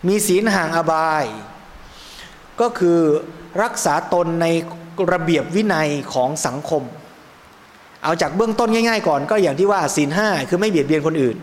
[0.07, 1.25] มีศีลห่างอบาย
[2.61, 2.99] ก็คือ
[3.63, 4.47] รักษาตนใน
[5.13, 6.83] ระเบียบวินัยของสังคม
[8.05, 11.37] เอาจากเบื้องต้นง่าย ๆ ก่อนก็อย่างที่ว่าศีลห้าคือไม่เบียดเบียนคนอื่น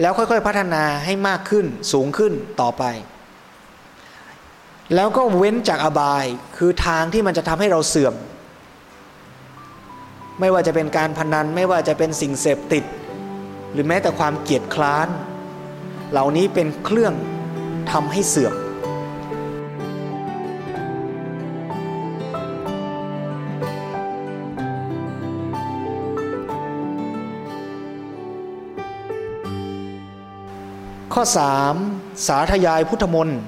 [0.00, 2.84] แล้วค่อยๆพัฒนาให้มากขึ้นสูงขึ้นต่อไป
[4.94, 6.24] แล้วก็เว้นจากอบาย
[6.56, 8.14] คือทางที่มันจะทำให้เราเสื่อม
[10.40, 12.84] ไม่ว่าจะเป็นการพนันไม่ว่าจะเป็นสิ่งเสพติด
[13.72, 15.08] หรือแม้แต่ความเกียดคร้าน
[16.10, 17.14] เหล่านี้เป็นเครื่อง
[17.92, 18.54] ทำให้เสื่อม
[31.14, 31.22] ข้อ
[31.74, 33.38] 3 สาธยายพุทธมนต์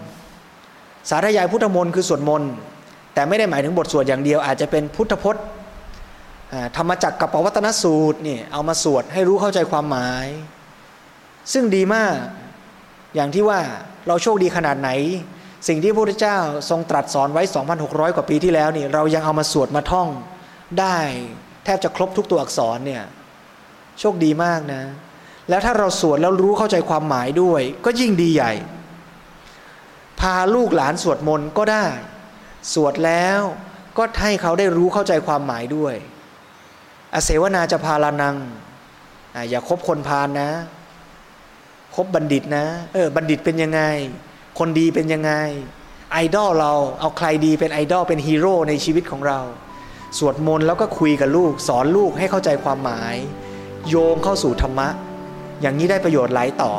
[1.11, 2.51] สาธยายพุทธมนต์คือสวดมนต์
[3.15, 5.45] แต่ไม่ได้หมายถึงบทสวดอย่างเดียว อาจจะเป็นพุทธพจน์
[6.77, 10.27] ธรรมจักรกับปวัตนสูตรนี่เอามาสวดให้รู้เข้าใจความหมาย
[11.53, 12.17] ซึ่งดีมาก
[13.15, 13.61] อย่างที่ว่า
[14.07, 14.91] เราโชคดีขนาดไหน
[15.69, 16.39] สิ่งที่พระพุทธเจ้า
[16.71, 17.43] ทรงตรัสสอนไว้
[17.79, 20.09] 2,600 กว่าปีที่แล้วนี่เรายังเอามาสวดมาท่อง
[20.81, 20.97] ได้
[21.65, 23.03] แทบจะครบทุกตัวอักษรเนี่ย
[24.01, 24.83] โชคดีมากนะ
[25.49, 28.53] แล้วถ้าเราสวดแล้วรู้เข้าใจความหมายด้วย ก็ยิ่งดีใหญ่
[30.21, 31.87] พาลูกหลานสวดมนต์ก็ได้
[32.73, 33.41] สวดแล้ว
[33.99, 35.95] ก็ให้เขาได้รู้เข้าใจความหมายด้วย
[37.15, 38.37] อเสวนาจะพาลานัง
[39.51, 40.51] อย่าคบคนพาลนะ
[41.95, 43.81] คบบัณฑิตนะเออบัณฑิตเป็นยังไง
[44.59, 45.33] คนดีเป็นยังไง
[46.13, 49.41] ไอดอลเราเอาใครดีเป็นไอดอลเป็นฮีโร่ในชีวิตของเรา
[50.19, 53.15] สวดมนต์แล้วก็คุยกับลูก สอนลูกให้เข้าใจความหมาย
[53.89, 54.89] โยงเข้าสู่ธรรมะ
[55.65, 56.73] อย่างนี้ได้ประโยชน์หลายต่อ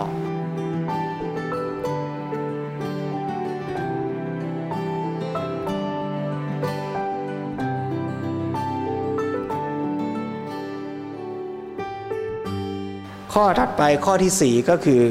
[13.33, 15.03] ข้อถัดไปข้อที่สี่ก็คือ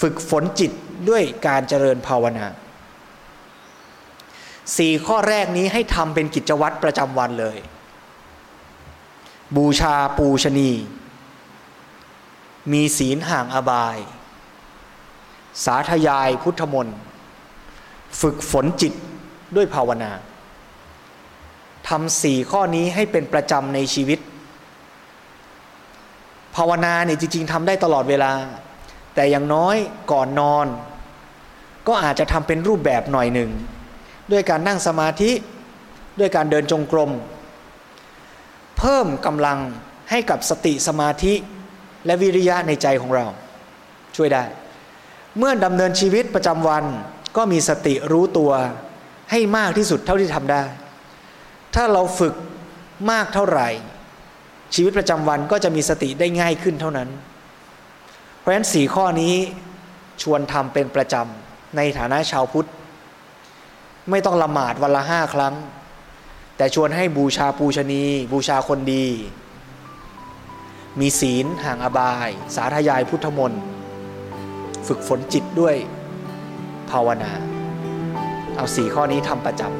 [0.00, 0.72] ฝึกฝนจิต
[1.08, 2.46] ด้วยการเจริญภาวนา
[4.76, 7.58] สี่ข้อแรกนี้ให้ทำเป็นกิจวัตรประจำวันเลย
[9.56, 10.72] บูชาปูชนี
[12.72, 13.96] มีศีลห่างอบาย
[15.64, 16.98] สาธยายพุทธมนต์
[18.20, 18.92] ฝึกฝนจิต
[19.56, 20.12] ด้วยภาวนา
[21.88, 24.18] ทำสี่ข้อนี้ให้เป็นประจำในชีวิต
[26.56, 28.32] ภาวนาเนี่ยจริง ๆทำได้ตลอดเวลา
[29.14, 29.76] แต่อย่างน้อย
[30.12, 30.66] ก่อนนอน
[31.88, 33.50] ก็อาจจะทำเป็นรูปแบบหน่อยหนึ่ง
[34.32, 35.30] ด้วยการนั่งสมาธิ
[36.18, 37.10] ด้วยการเดินจงกรม
[38.78, 39.58] เพิ่มกำลัง
[40.10, 41.34] ให้กับสติสมาธิ
[42.06, 43.26] และวิริยะในใจของเรา
[44.16, 44.44] ช่วยได้
[45.38, 46.84] เมื่อดำเนินชีวิตประจำวัน
[47.36, 48.52] ก็มีสติรู้ตัว
[49.30, 50.62] ให้มากที่สุดเท่าที่ทำได้
[51.74, 52.34] ถ้าเราฝึก
[53.10, 53.68] มากเท่าไหร่
[54.74, 57.08] ชีวิตประจำวันก็จะมีสติได้ง่ายขึ้นเท่านั้น
[58.38, 59.34] เพราะฉะนั้นสี่ข้อนี้
[60.22, 62.68] ชวนทำเป็นประจำในฐานะชาวพุทธ
[64.10, 65.54] ไม่ต้องละหมาดวันละห้าครั้ง
[66.56, 69.06] แต่ชวนให้บูชาปูชนี บูชาคนดี
[71.00, 73.62] มีศีลห่างอบาย สาธยายพุทธมนต์
[74.86, 75.76] ฝึกฝนจิตด้วย
[76.90, 77.32] ภาวนา
[78.56, 79.72] เอาสี่ข้อนี้ทำประจำ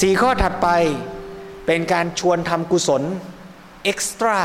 [0.00, 0.68] สี่ข้อถัดไป
[1.66, 3.02] เป็นการชวนทำกุศล
[3.84, 4.38] extra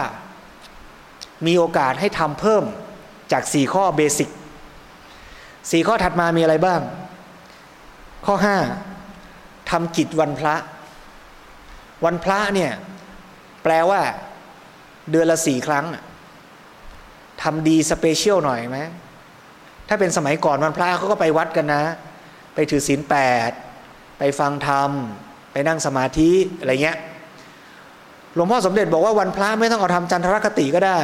[1.45, 2.63] มีโอกาสให้ทำเพิ่ม
[3.31, 4.29] จากสี่ข้อ basic
[5.71, 6.81] สี่ข้อถัดมามีอะไรบ้าง
[8.25, 8.57] ข้อห้า
[9.71, 10.55] ทำกิจวันพระ
[12.05, 12.71] วันพระเนี่ย
[13.63, 14.01] แปลว่า
[15.11, 15.85] เดือนละสี่ครั้ง
[17.43, 18.79] ทำดี special หน่อยไหม
[19.87, 21.83] ถ้าเป็นสมัยก่อนวันพระเขาก็ไปวัดกันนะ
[22.55, 23.15] ไปถือศีลแป
[23.49, 23.51] ด
[24.19, 24.91] ไปฟังธรรม
[25.51, 26.97] ไปนั่งสมาธิอะไรเงี้ย
[28.35, 30.99] หลวงพ่อสมเด็จบอกว่าวันพระไม่ต้องเอาทำจันทรคติก็ได้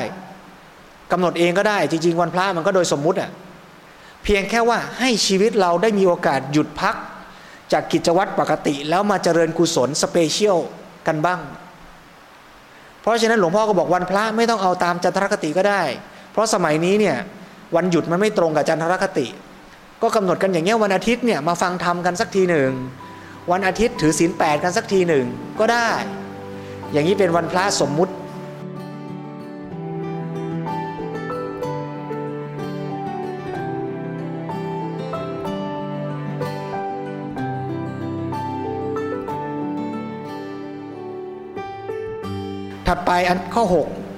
[1.12, 3.30] กำหนดเองก็ได้ จริง ๆ วันพระมันก็โดยสมมุติอะ
[4.24, 6.96] เพียงแค่ว่าให้ชีวิตเราได้มีโอกาสหยุดพัก
[7.72, 10.58] จากกิจวัตรปกติแล้วมาเจริญกุศลสเปเชียล
[11.08, 11.40] กันบ้าง
[13.02, 15.82] เพราะฉะนั้นหลวงพ่อก็บอกวันพระไม่ต้องเอาตามจันทรคติก็ได้
[16.32, 17.18] เพราะสมัยนี้เนี่ย
[17.76, 19.28] วันหยุดมันไม่ตรงกับจันทรคติ
[20.02, 22.72] ก็กำหนดกันอย่างเงี้ยวันอาทิตย์เนี่ยมาฟังธรรมกันสักทีหนึ่ง
[23.52, 25.26] วันอาทิตย์ถือศีลแปดกันสักทีหนึ่ง
[25.60, 25.88] ก็ได้
[26.92, 28.14] อย่างนี้เป็นวันพระสมมุติ
[43.12, 43.64] ไปอันข้อ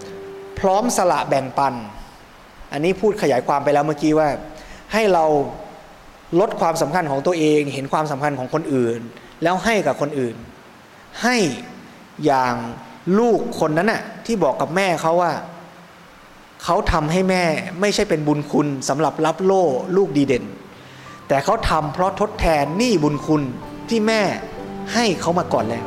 [0.04, 1.73] 6 พร้อมสละแบ่งปัน
[2.71, 4.30] อันนี้พูดขยายความไปแล้วเมื่อกี้ว่า
[4.93, 5.25] ให้เรา
[6.39, 8.99] ลดความสำคัญของตัวเอง เห็นความสำคัญของคนอื่น
[9.43, 10.36] แล้วให้กับคนอื่น
[11.23, 11.38] ให้
[12.25, 12.56] อย่าง
[13.19, 15.34] ลูกคนนั้นน่ะที่บอกกับแม่เขาว่า
[16.63, 17.43] เขาทำให้แม่
[17.82, 19.65] ไม่ใช่เป็นบุญคุณสำหรับรับโล่
[19.97, 20.45] ลูกดีเด่น
[21.27, 23.41] แต่เขาทำเพราะทดแทนหนี้บุญคุณ
[23.89, 24.21] ที่แม่
[24.93, 25.86] ให้เขามาก่อนแล้ว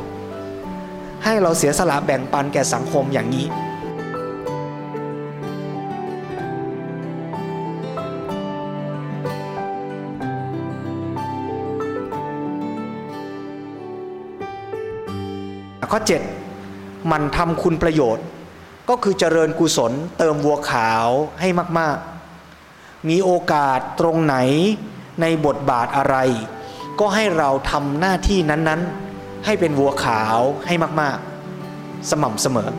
[1.25, 3.47] ให้เราเสียสละแบ่งปันแก่สังคมอย่างนี้
[15.91, 15.99] ข้อ
[16.59, 18.25] 7 มันทำคุณประโยชน์
[18.89, 21.07] ก็คือเจริญกุศลเติมวัวขาว
[21.39, 21.97] ให้มาก
[22.53, 24.35] ๆ มีโอกาสตรงไหน
[25.21, 26.15] ในบทบาทอะไร
[26.99, 29.04] ก็ให้เราทำหน้าที่นั้น ๆ
[29.45, 31.17] ให้เป็นวัวขาวให้มาก
[31.63, 32.69] ๆ สม่ำเสมอ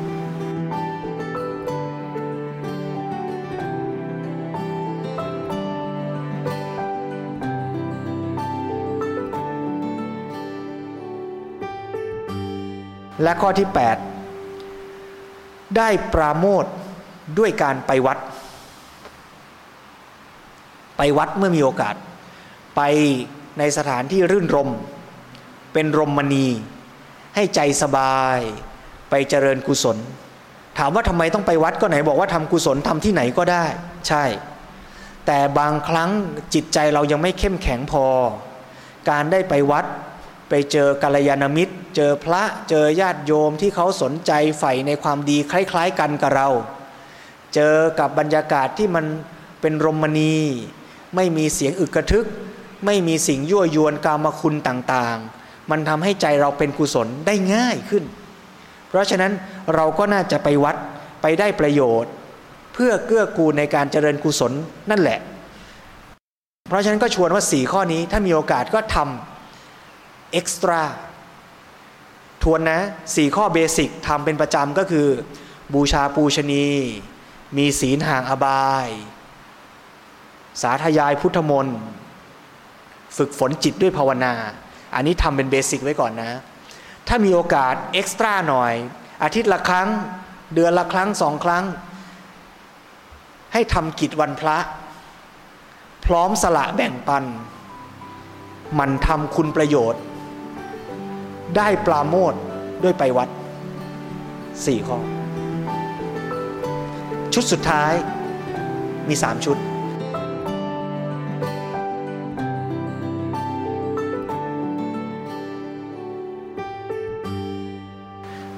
[13.23, 13.69] และข้อที่
[14.53, 16.65] 8 ได้ปราโมท
[17.39, 18.19] ด้วยการไปวัด
[20.97, 21.95] ไปวัดเมื่อมีโอกาส
[22.77, 22.81] ไป
[23.59, 24.71] ในสถานที่รื่นรม
[25.77, 26.49] เป็นรมณี
[27.35, 28.39] ให้ใจสบาย
[29.11, 29.97] ไปเจริญกุศล
[30.79, 33.65] ถามว่าทำไมต้องไปวัดก็ไหนบอกว่าทำกุศลทำที่ไหนก็ได้
[34.09, 34.25] ใช่
[35.27, 36.11] แต่บางครั้ง
[36.55, 38.07] จิตใจเรายังไม่เข้มแข็งพอ
[39.11, 39.85] การได้ไปวัด
[40.49, 46.49] ไปเจอกัลยาณมิตร เจอพระเจอญาติโยมที่เขาสนใจใฝ่ในความดีคล้ายๆกันกับเรา
[47.55, 49.05] เจอกับบรรยากาศที่มัน
[49.61, 50.37] เป็นรมณี
[51.15, 52.27] ไม่มีเสียงอึกกระทึก
[52.87, 58.05] ไม่มีสิ่งยั่วยวนกามคุณต่างๆ มันทำให้ใจเราเป็นกุศลได้ง่ายขึ้น
[58.89, 59.33] เพราะฉะนั้น
[59.75, 60.77] เราก็น่าจะไปวัด
[61.23, 62.13] ไปได้ประโยชน์
[62.75, 64.53] เพื่อเกื้อกูลในการเจริญกุศล
[64.91, 65.19] นั่นแหละ
[66.69, 70.83] เพราะฉะนั้นก็ชวนว่าสี่ข้อนี้ถ้ามีโอกาสก็ทำเอ็กซ์ตร้า
[72.43, 72.81] ทวนนะ
[73.17, 75.07] สี่ข้อเบสิกทำเป็นประจำก็คือ
[75.75, 76.67] บูชาปูชนี
[77.57, 78.89] มีศีลห่างอบาย
[80.63, 81.79] สาธยายพุทธมนต์
[83.17, 84.35] ฝึกฝนจิตด้วยภาวนา
[84.97, 86.41] อันนี้ทำเป็นเบสิกไว้ก่อนนะ
[87.09, 88.73] ถ้ามีโอกาสเอ็กซ์ตร้าหน่อย
[89.23, 89.89] อาทิตย์ละครั้ง
[90.55, 91.65] เดือนละครั้งสองครั้ง
[93.53, 94.57] ให้ทำกิจวันพระ
[96.07, 97.25] พร้อมสละแบ่งปัน
[98.79, 100.03] มันทำคุณประโยชน์
[101.57, 102.35] ได้ปลาโมด
[102.83, 103.29] ด้วยไปวัด
[104.65, 104.99] สี่ข้อ
[107.35, 107.93] ชุดสุดท้าย
[109.09, 109.57] มีสามชุด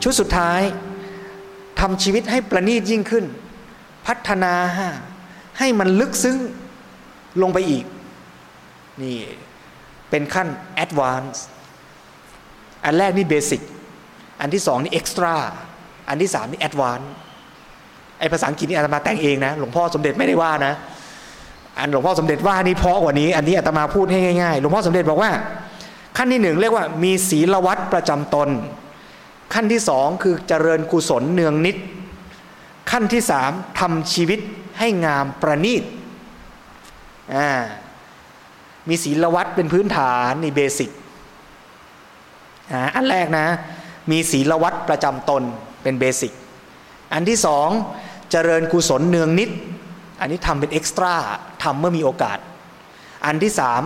[0.08, 0.62] ชุดสุดท้าย
[1.80, 3.24] ทำชีวิตให้ประณีตยิ่งขึ้น
[4.06, 4.54] พัฒนา
[5.58, 6.36] ให้มันลึกซึ้ง
[7.42, 7.84] ลงไปอีก
[9.02, 9.18] นี่
[10.10, 11.44] เป็นขั้น advance
[12.84, 13.62] อันแรกนี่ basic
[14.40, 15.34] อันที่สองนี่ extra
[16.08, 17.12] อันที่สามนี่ advance
[18.18, 20.72] ไอภาษาอังกฤษนี่อาตมาแต่งเองนะ หลวงพ่อสมเด็จไม่ได้ว่านะ
[21.78, 25.30] อันหลวงพ่อสมเด็จว่านี่เพราะกว่านี้ อันนี้อาตมาพูดให้ง่ายๆ หลวงพ่อสมเด็จบอกว่า
[26.16, 28.50] ขั้นที่หนึ่งเรียกว่ามีศีลวัตรประจำตน
[29.54, 31.76] ขั้นที่สองคือเจริญกุศลเนืองนิตย์
[32.90, 34.40] ขั้นที่สามทำชีวิต
[34.78, 35.82] ให้งามประณีต
[38.88, 40.90] มีศีลวัตรเป็นพื้นฐานนี่ basic
[42.94, 43.46] อันแรกนะ
[44.10, 45.42] มีศีลวัตรประจำตน
[45.82, 46.32] เป็น basic
[47.12, 47.68] อันที่สอง
[48.30, 49.50] เจริญกุศลเนืองนิตย์
[50.20, 51.14] อันนี้ทำเป็น extra
[51.62, 52.38] ทำเมื่อมีโอกาส
[53.26, 53.82] อันที่สาม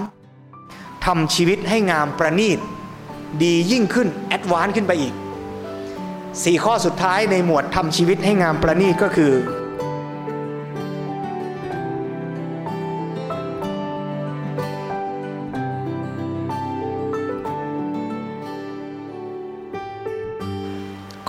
[1.06, 2.58] ทำชีวิตให้งามประณีต
[3.42, 5.14] ดียิ่งขึ้น advance ขึ้นไปอีก
[6.40, 9.32] สี่ข้อสุดท้ายในหมวดทำชีวิตให้งามประณีตก็คือ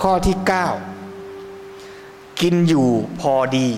[0.02, 0.36] ข้อที่
[1.18, 2.88] 9 กินอยู่
[3.20, 3.68] พอดี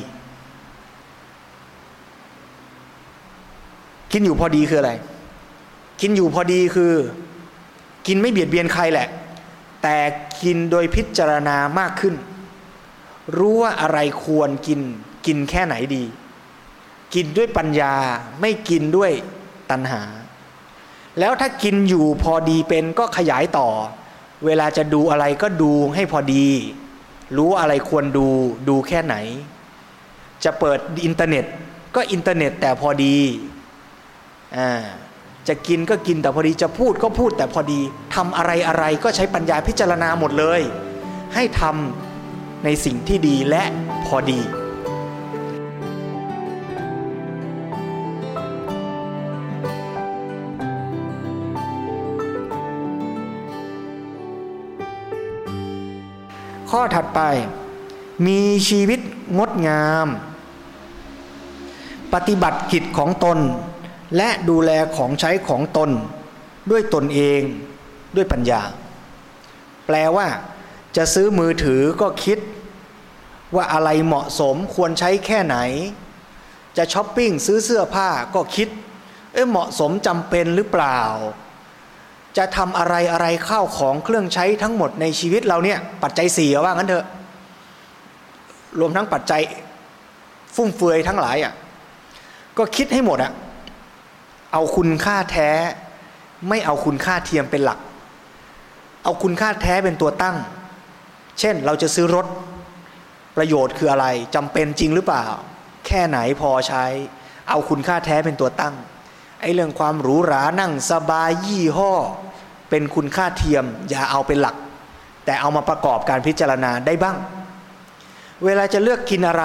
[4.13, 4.93] กินอยู่พอดีคืออะไร
[6.01, 6.93] กินอยู่พอดีคือ
[8.07, 9.09] กินไม่เบียดเบียนใครแหละ
[9.89, 10.03] แต่
[10.43, 12.15] กินโดยพิจารณามากขึ้น
[13.39, 14.81] รู้ว่าอะไรควรกิน
[15.27, 16.05] กินแค่ไหนดี
[17.15, 17.95] กินด้วยปัญญา
[18.41, 19.13] ไม่กินด้วย
[19.71, 20.03] ตัณหา
[21.19, 23.69] แล้วถ้ากินอยู่พอดีเป็นก็ขยายต่อ
[24.45, 26.47] เวลาจะดูอะไรก็ดูให้พอดี
[27.37, 28.29] รู้อะไรควรดู
[28.69, 29.17] ดูแค่ไหน
[30.45, 31.45] จะเปิดอินเทอร์เน็ต
[31.95, 33.17] ก็อินเทอร์เน็ตแต่พอดี
[34.59, 34.71] อ่า
[35.49, 37.81] จะกินก็กินแต่พอดีจะพูดก็พูดแต่พอดี
[38.15, 40.61] ทำอะไรอะไรก็ใช้ปัญญาพิจารณาหมดเลย
[41.35, 43.63] ให้ทำในสิ่งที่ดีและ
[44.07, 44.41] พอดี
[56.71, 57.21] ข้อถัดไป
[58.27, 59.01] มีชีวิต
[59.39, 60.07] งดงาม
[62.15, 63.39] ปฏิบัติกิจของตน
[64.17, 65.91] และดูแลของใช้ของตน
[66.71, 67.41] ด้วยตนเอง
[68.17, 68.63] ด้วยปัญญา
[69.87, 70.27] แปลว่า
[70.97, 72.39] จะซื้อมือถือก็คิด
[73.55, 75.57] ว่าอะไรเหมาะสมควรใช้แค่ไหน
[76.77, 78.69] จะช้อปปิ้งซื้อเสื้อผ้าก็คิด
[79.33, 81.01] เอ๊ะเหมาะสมจำเป็นหรือเปล่า
[82.37, 87.07] จะทำอะไรอะไรข้าวของเครื่องใช้ทั้งหมดในชีวิตเราเนี่ยปัจจัยสี่ว่างั้นเถอะ
[88.81, 89.43] รวมทั้งปัจจัย
[90.55, 91.53] ฟุ่มเฟือยทั้งหลายอะ่ะ
[92.59, 93.33] ก็คิดให้หมดอะ่ะ
[94.57, 95.51] เอาคุณค่าแท้
[96.49, 97.79] ไม่เอาคุณค่าเทียมเป็นหลัก
[99.05, 100.37] เอาคุณค่าแท้เป็นตัวตั้ง
[101.41, 102.27] เช่นเราจะซื้อรถ
[103.37, 105.27] ประโยชน์คืออะไรจำเป็นจริงหรือเปล่า
[105.87, 106.85] แค่ไหนพอใช้
[107.49, 108.75] เอาคุณค่าแท้เป็นตัวตั้ง
[109.41, 111.93] ไอ้เรื่องความหรูหรานั่งสบายยี่ห้อ
[112.71, 114.57] เป็นคุณค่าเทียม อย่าเอาเป็นหลัก
[115.25, 117.17] แต่เอามาประกอบการพิจารณาได้บ้าง
[118.45, 119.45] เวลาจะเลือกกินอะไร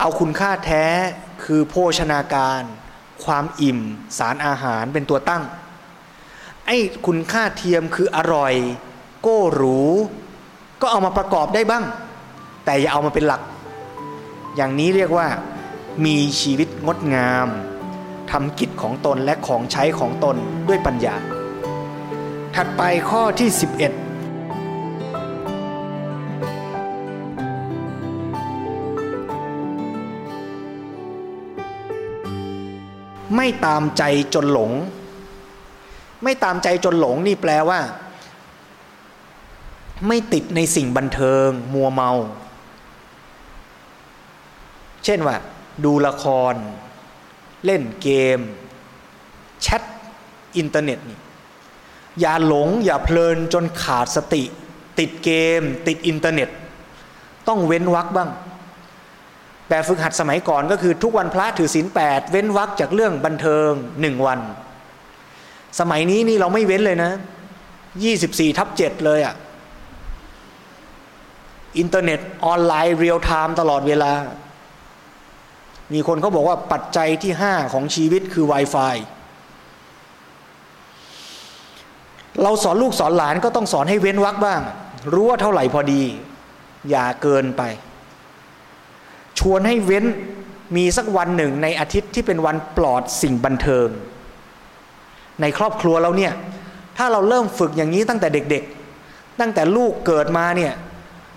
[0.00, 0.84] เอาคุณค่าแท้
[1.44, 2.62] คือโภชนาการ
[3.24, 3.78] ความอิ่ม
[4.18, 5.42] สารอาหารเป็นตัวตั้ง
[6.66, 8.54] ไอ้คุณค่าเทียมคืออร่อย
[9.22, 9.80] โก้หรู
[10.80, 11.84] ก็เอามาประกอบได้บ้าง
[12.64, 13.42] แต่อย่าเอามาเป็นหลัก
[14.56, 15.26] อย่างนี้เรียกว่า
[16.04, 17.48] มีชีวิตงดงาม
[18.30, 20.36] ทำกิจของตนและของใช้ของตน
[20.68, 21.16] ด้วยปัญญา
[22.54, 23.48] ถัดไปข้อที่
[23.82, 24.07] 11
[33.36, 34.02] ไม่ตามใจ
[34.34, 34.72] จนหลง
[36.22, 37.80] ไม่ตามใจจนหลงนี่แปลว่า
[40.06, 42.10] ไม่ติดในสิ่งบันเทิง มัวเมา
[45.04, 45.36] เช่นว่า
[45.84, 46.54] ดูละคร
[47.64, 48.38] เล่นเกม
[49.62, 49.82] แชท
[50.56, 51.18] อินเทอร์เน็ตนี่
[52.20, 54.42] อย่าหลง อย่าเพลินจนขาดสติ
[54.98, 56.48] ติดเกม ติดอินเทอร์เน็ต
[57.48, 58.30] ต้องเว้นวรรคบ้าง
[59.68, 64.40] แบบฝึกหัดสมัยก่อนก็คือทุกวันพระถือศีลแปดเว้นวรรคจากเรื่องบันเทิงหนึ่งวัน
[65.80, 67.12] สมัยนี้นี่เราไม่เว้นเลยนะ
[68.04, 69.34] ยี่สิบสี่ทับเจ็ดเลยอะ่ะ
[71.78, 74.12] อินเทอร์เน็ตออนไลน์ real time ตลอดเวลา
[75.92, 78.96] มีคนเขาบอกว่าปัจจัยที่ห้าของชีวิตคือ Wi-Fi
[82.42, 84.60] เราสอนลูกสอนหลานก็ต้องสอนให้เว้นวรรคบ้าง
[85.12, 86.02] รู้ว่าเท่าไหร่พอดี
[86.90, 87.62] อย่าเกินไป
[89.38, 90.04] ชวนให้เว้น
[90.76, 93.88] มีสักวันหนึ่งในอาทิตย์ที่เป็นวันปลอดสิ่งบันเทิง
[95.40, 96.32] ในครอบครัวเราเนี่ย
[96.98, 100.72] ถ้าเราเริ่มฝึกอย่างนี้ตั้งแต่เด็กๆ ตั้งแต่ลูกเกิดมาเนี่ย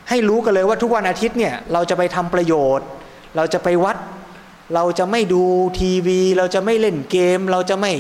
[0.10, 2.88] ให้รู้กันเลยว่าทุกวันอาทิตย์เนี่ยเราจะไปทำประโยชน์
[3.36, 3.98] เราจะไปวัด
[4.76, 5.44] เราจะไม่ดู
[5.80, 7.92] ทีวี เราจะไม่เล่นเกม เราจะไม่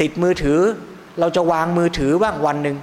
[0.00, 0.60] ติดมือถือ
[1.20, 2.76] เราจะวางมือถือบ้างวันหนึ่ง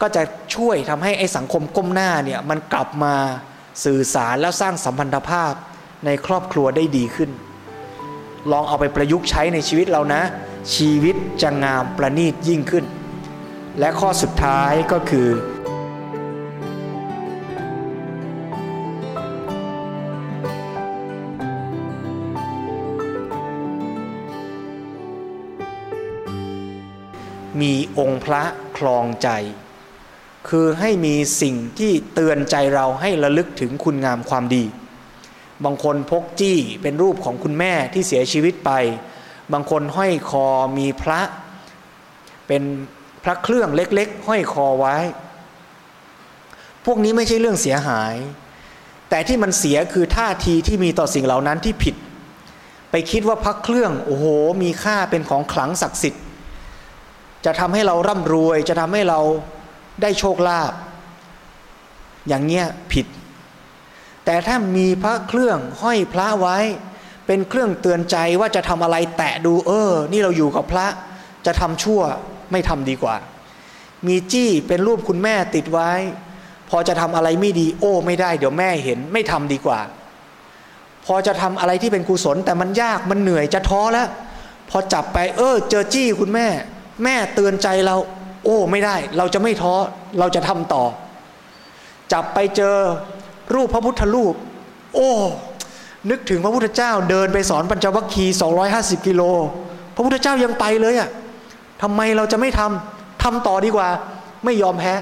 [0.00, 0.22] ก็จะ
[0.54, 3.14] ช่วยทำให้ไอ้สังคมก้มหน้าเนี่ยมันกลับมา
[3.84, 5.52] สื่อสารแล้วสร้างสัมพันธภาพ
[6.04, 7.30] ในครอบครัวได้ดีขึ้น
[8.52, 10.22] ลองเอาไปประยุกต์ใช้ในชีวิตเรานะ
[10.74, 12.84] ชีวิตจะงามประณีตยิ่งขึ้น
[13.78, 15.28] และข้อสุดท้ายก็คือ
[27.60, 28.42] มีองค์พระ
[28.76, 29.28] คลองใจ
[30.48, 34.64] คือให้มีสิ่งที่เตือนใจเราให้ระลึกถึงคุณงามความดี
[35.64, 38.70] บางคนพกจี้เป็นรูปของคุณแม่ที่เสียชีวิตไป
[39.52, 40.46] บางคนห้อยคอ
[40.78, 41.20] มีพระ
[42.46, 42.62] เป็น
[43.24, 44.96] พระเครื่องเล็กๆ ห้อยคอไว้
[46.84, 48.14] พวกนี้ไม่ใช่เรื่องเสียหาย
[49.10, 51.94] แต่ที่มันเสียคือท่าทีที่มีต่อสิ่งเหล่านั้นที่ผิด
[52.90, 54.24] ไปคิดว่าพระเครื่องโอ้โห
[54.62, 56.22] มีค่าเป็นของขลังศักดิ์สิทธิ์
[57.44, 59.20] จะทำให้เราร่ำรวยจะทำให้เรา
[60.00, 60.72] ได้โชคลาภ
[62.28, 63.06] อย่างเงี้ยผิด
[64.24, 66.58] แต่ถ้ามีพระเครื่องห้อยพระไว้
[67.26, 70.86] เป็นเครื่องเตือนใจว่าจะทำอะไรแตะดูเออ นี่เราอยู่กับพระ
[71.46, 72.00] จะทำชั่ว
[72.52, 73.16] ไม่ทำดีกว่า
[74.06, 75.90] มีจี้เป็นรูปคุณแม่ติดไว้
[76.70, 79.80] พอจะทำอะไรไม่ดีโอ้ไม่ได้ เดี๋ยวแม่เห็นไม่ทำดีกว่า
[81.06, 84.08] พอจะทำอะไรที่เป็นกุศล แต่มันยากมันเหนื่อยจะท้อแล้ว
[84.70, 86.46] พอจับไปเออ เจอจี้คุณแม่
[87.04, 87.96] แม่เตือนใจเรา
[88.44, 89.74] โอ้ไม่ได้เราจะไม่ท้อ
[90.18, 90.84] เราจะทำต่อ
[92.12, 92.76] จับไปเจอ
[93.54, 94.34] รูปพระพุทธรูป
[94.94, 95.10] โอ้
[96.10, 98.36] นึกถึงพระพุทธเจ้าเดินไปสอนปัญจวัคคีย์
[98.70, 99.22] 250 กิโล
[99.94, 101.10] พระพุทธเจ้ายังไปเลยอะ่ะ
[101.82, 103.88] ทำไมเราจะไม่ทำทำต่อดีกว่า
[104.44, 104.94] ไม่ยอมแพ้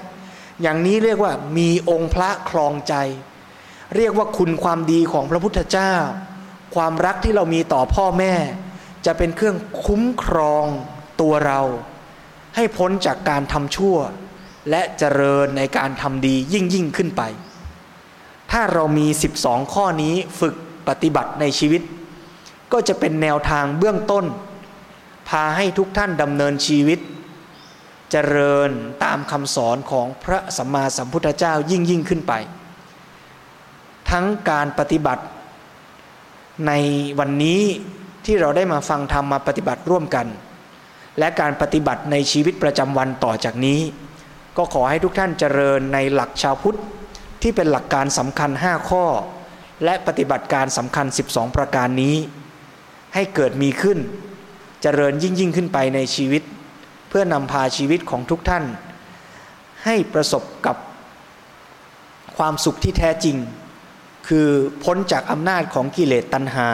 [0.63, 2.95] อย่างนี้เรียกว่ามีองค์พระครองใจ
[3.97, 5.93] เรียกว่าคุณความดีของพระพุทธเจ้า
[6.75, 8.35] ความรักที่เรามีต่อพ่อแม่
[9.07, 10.67] จะเป็นเครื่องคุ้มครอง
[11.21, 11.61] ตัวเรา
[12.57, 13.97] ให้พ้นจากการทำชั่ว
[14.71, 17.23] และเจริญในการทำดียิ่งยิ่งขึ้นไป
[18.51, 19.07] ถ้าเรามี
[19.41, 20.55] 12 ข้อนี้ฝึก
[20.89, 21.83] ปฏิบัติในชีวิต
[22.73, 24.25] ก็จะเป็นแนวทางเบื้องต้น
[25.29, 26.99] พาให้ทุกท่านดำเนินชีวิต
[28.11, 28.71] เจริญ
[29.05, 32.33] ตามคำสอนของพระสัมมาสัมพุทธเจ้ายิ่งยิ่งขึ้นไป
[34.11, 35.25] ทั้งการปฏิบัติ
[36.67, 36.73] ใน
[37.19, 37.61] วันนี้
[38.25, 40.27] ที่เราได้มาฟังธรรมมาปฏิบัติร่วมกัน
[41.21, 43.81] และการปฏิบัติในชีวิตประจำวันต่อจากนี้
[44.57, 46.79] ก็ขอให้ทุกท่านเจริญในหลักชาวพุทธ
[47.43, 49.05] ที่เป็นหลักการสำคัญ 5 ข้อ
[49.85, 52.17] และปฏิบัติการสำคัญ 12 ประการนี้
[53.15, 53.99] ให้เกิดมีขึ้น
[54.83, 56.43] เจริญยิ่งยิ่งขึ้นไปในชีวิต
[57.09, 58.65] เพื่อนำพาชีวิตของทุกท่าน
[59.85, 60.77] ให้ประสบกับ
[62.37, 63.37] ความสุขที่แท้จริง
[64.29, 64.49] คือ
[64.85, 66.71] พ้นจากอำนาจของกิเลสตัณหา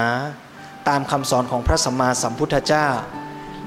[0.88, 2.88] ตามคำสอนของพระสัมมาสัมพุทธเจ้า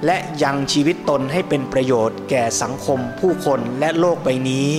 [0.05, 4.69] และยังชีวิตตนให้เป็นประโยชน์แก่สังคมผู้คนและโลกใบนี้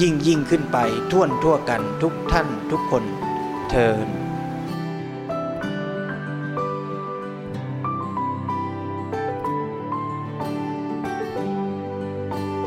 [0.00, 0.78] ยิ่งยิ่งขึ้นไป
[1.10, 3.04] ท่วนทั่วกันทุกท่านทุกคน
[3.70, 4.08] เทิน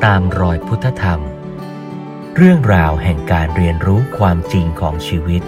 [0.04, 1.20] ตามรอยพุทธธรรม
[2.36, 5.42] เรื่องราวแห่งการเรียนรู้ความจริงของชีวิต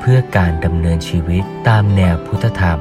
[0.00, 2.80] เพื่อการดำเนินชีวิตตามแนวพุทธธรรม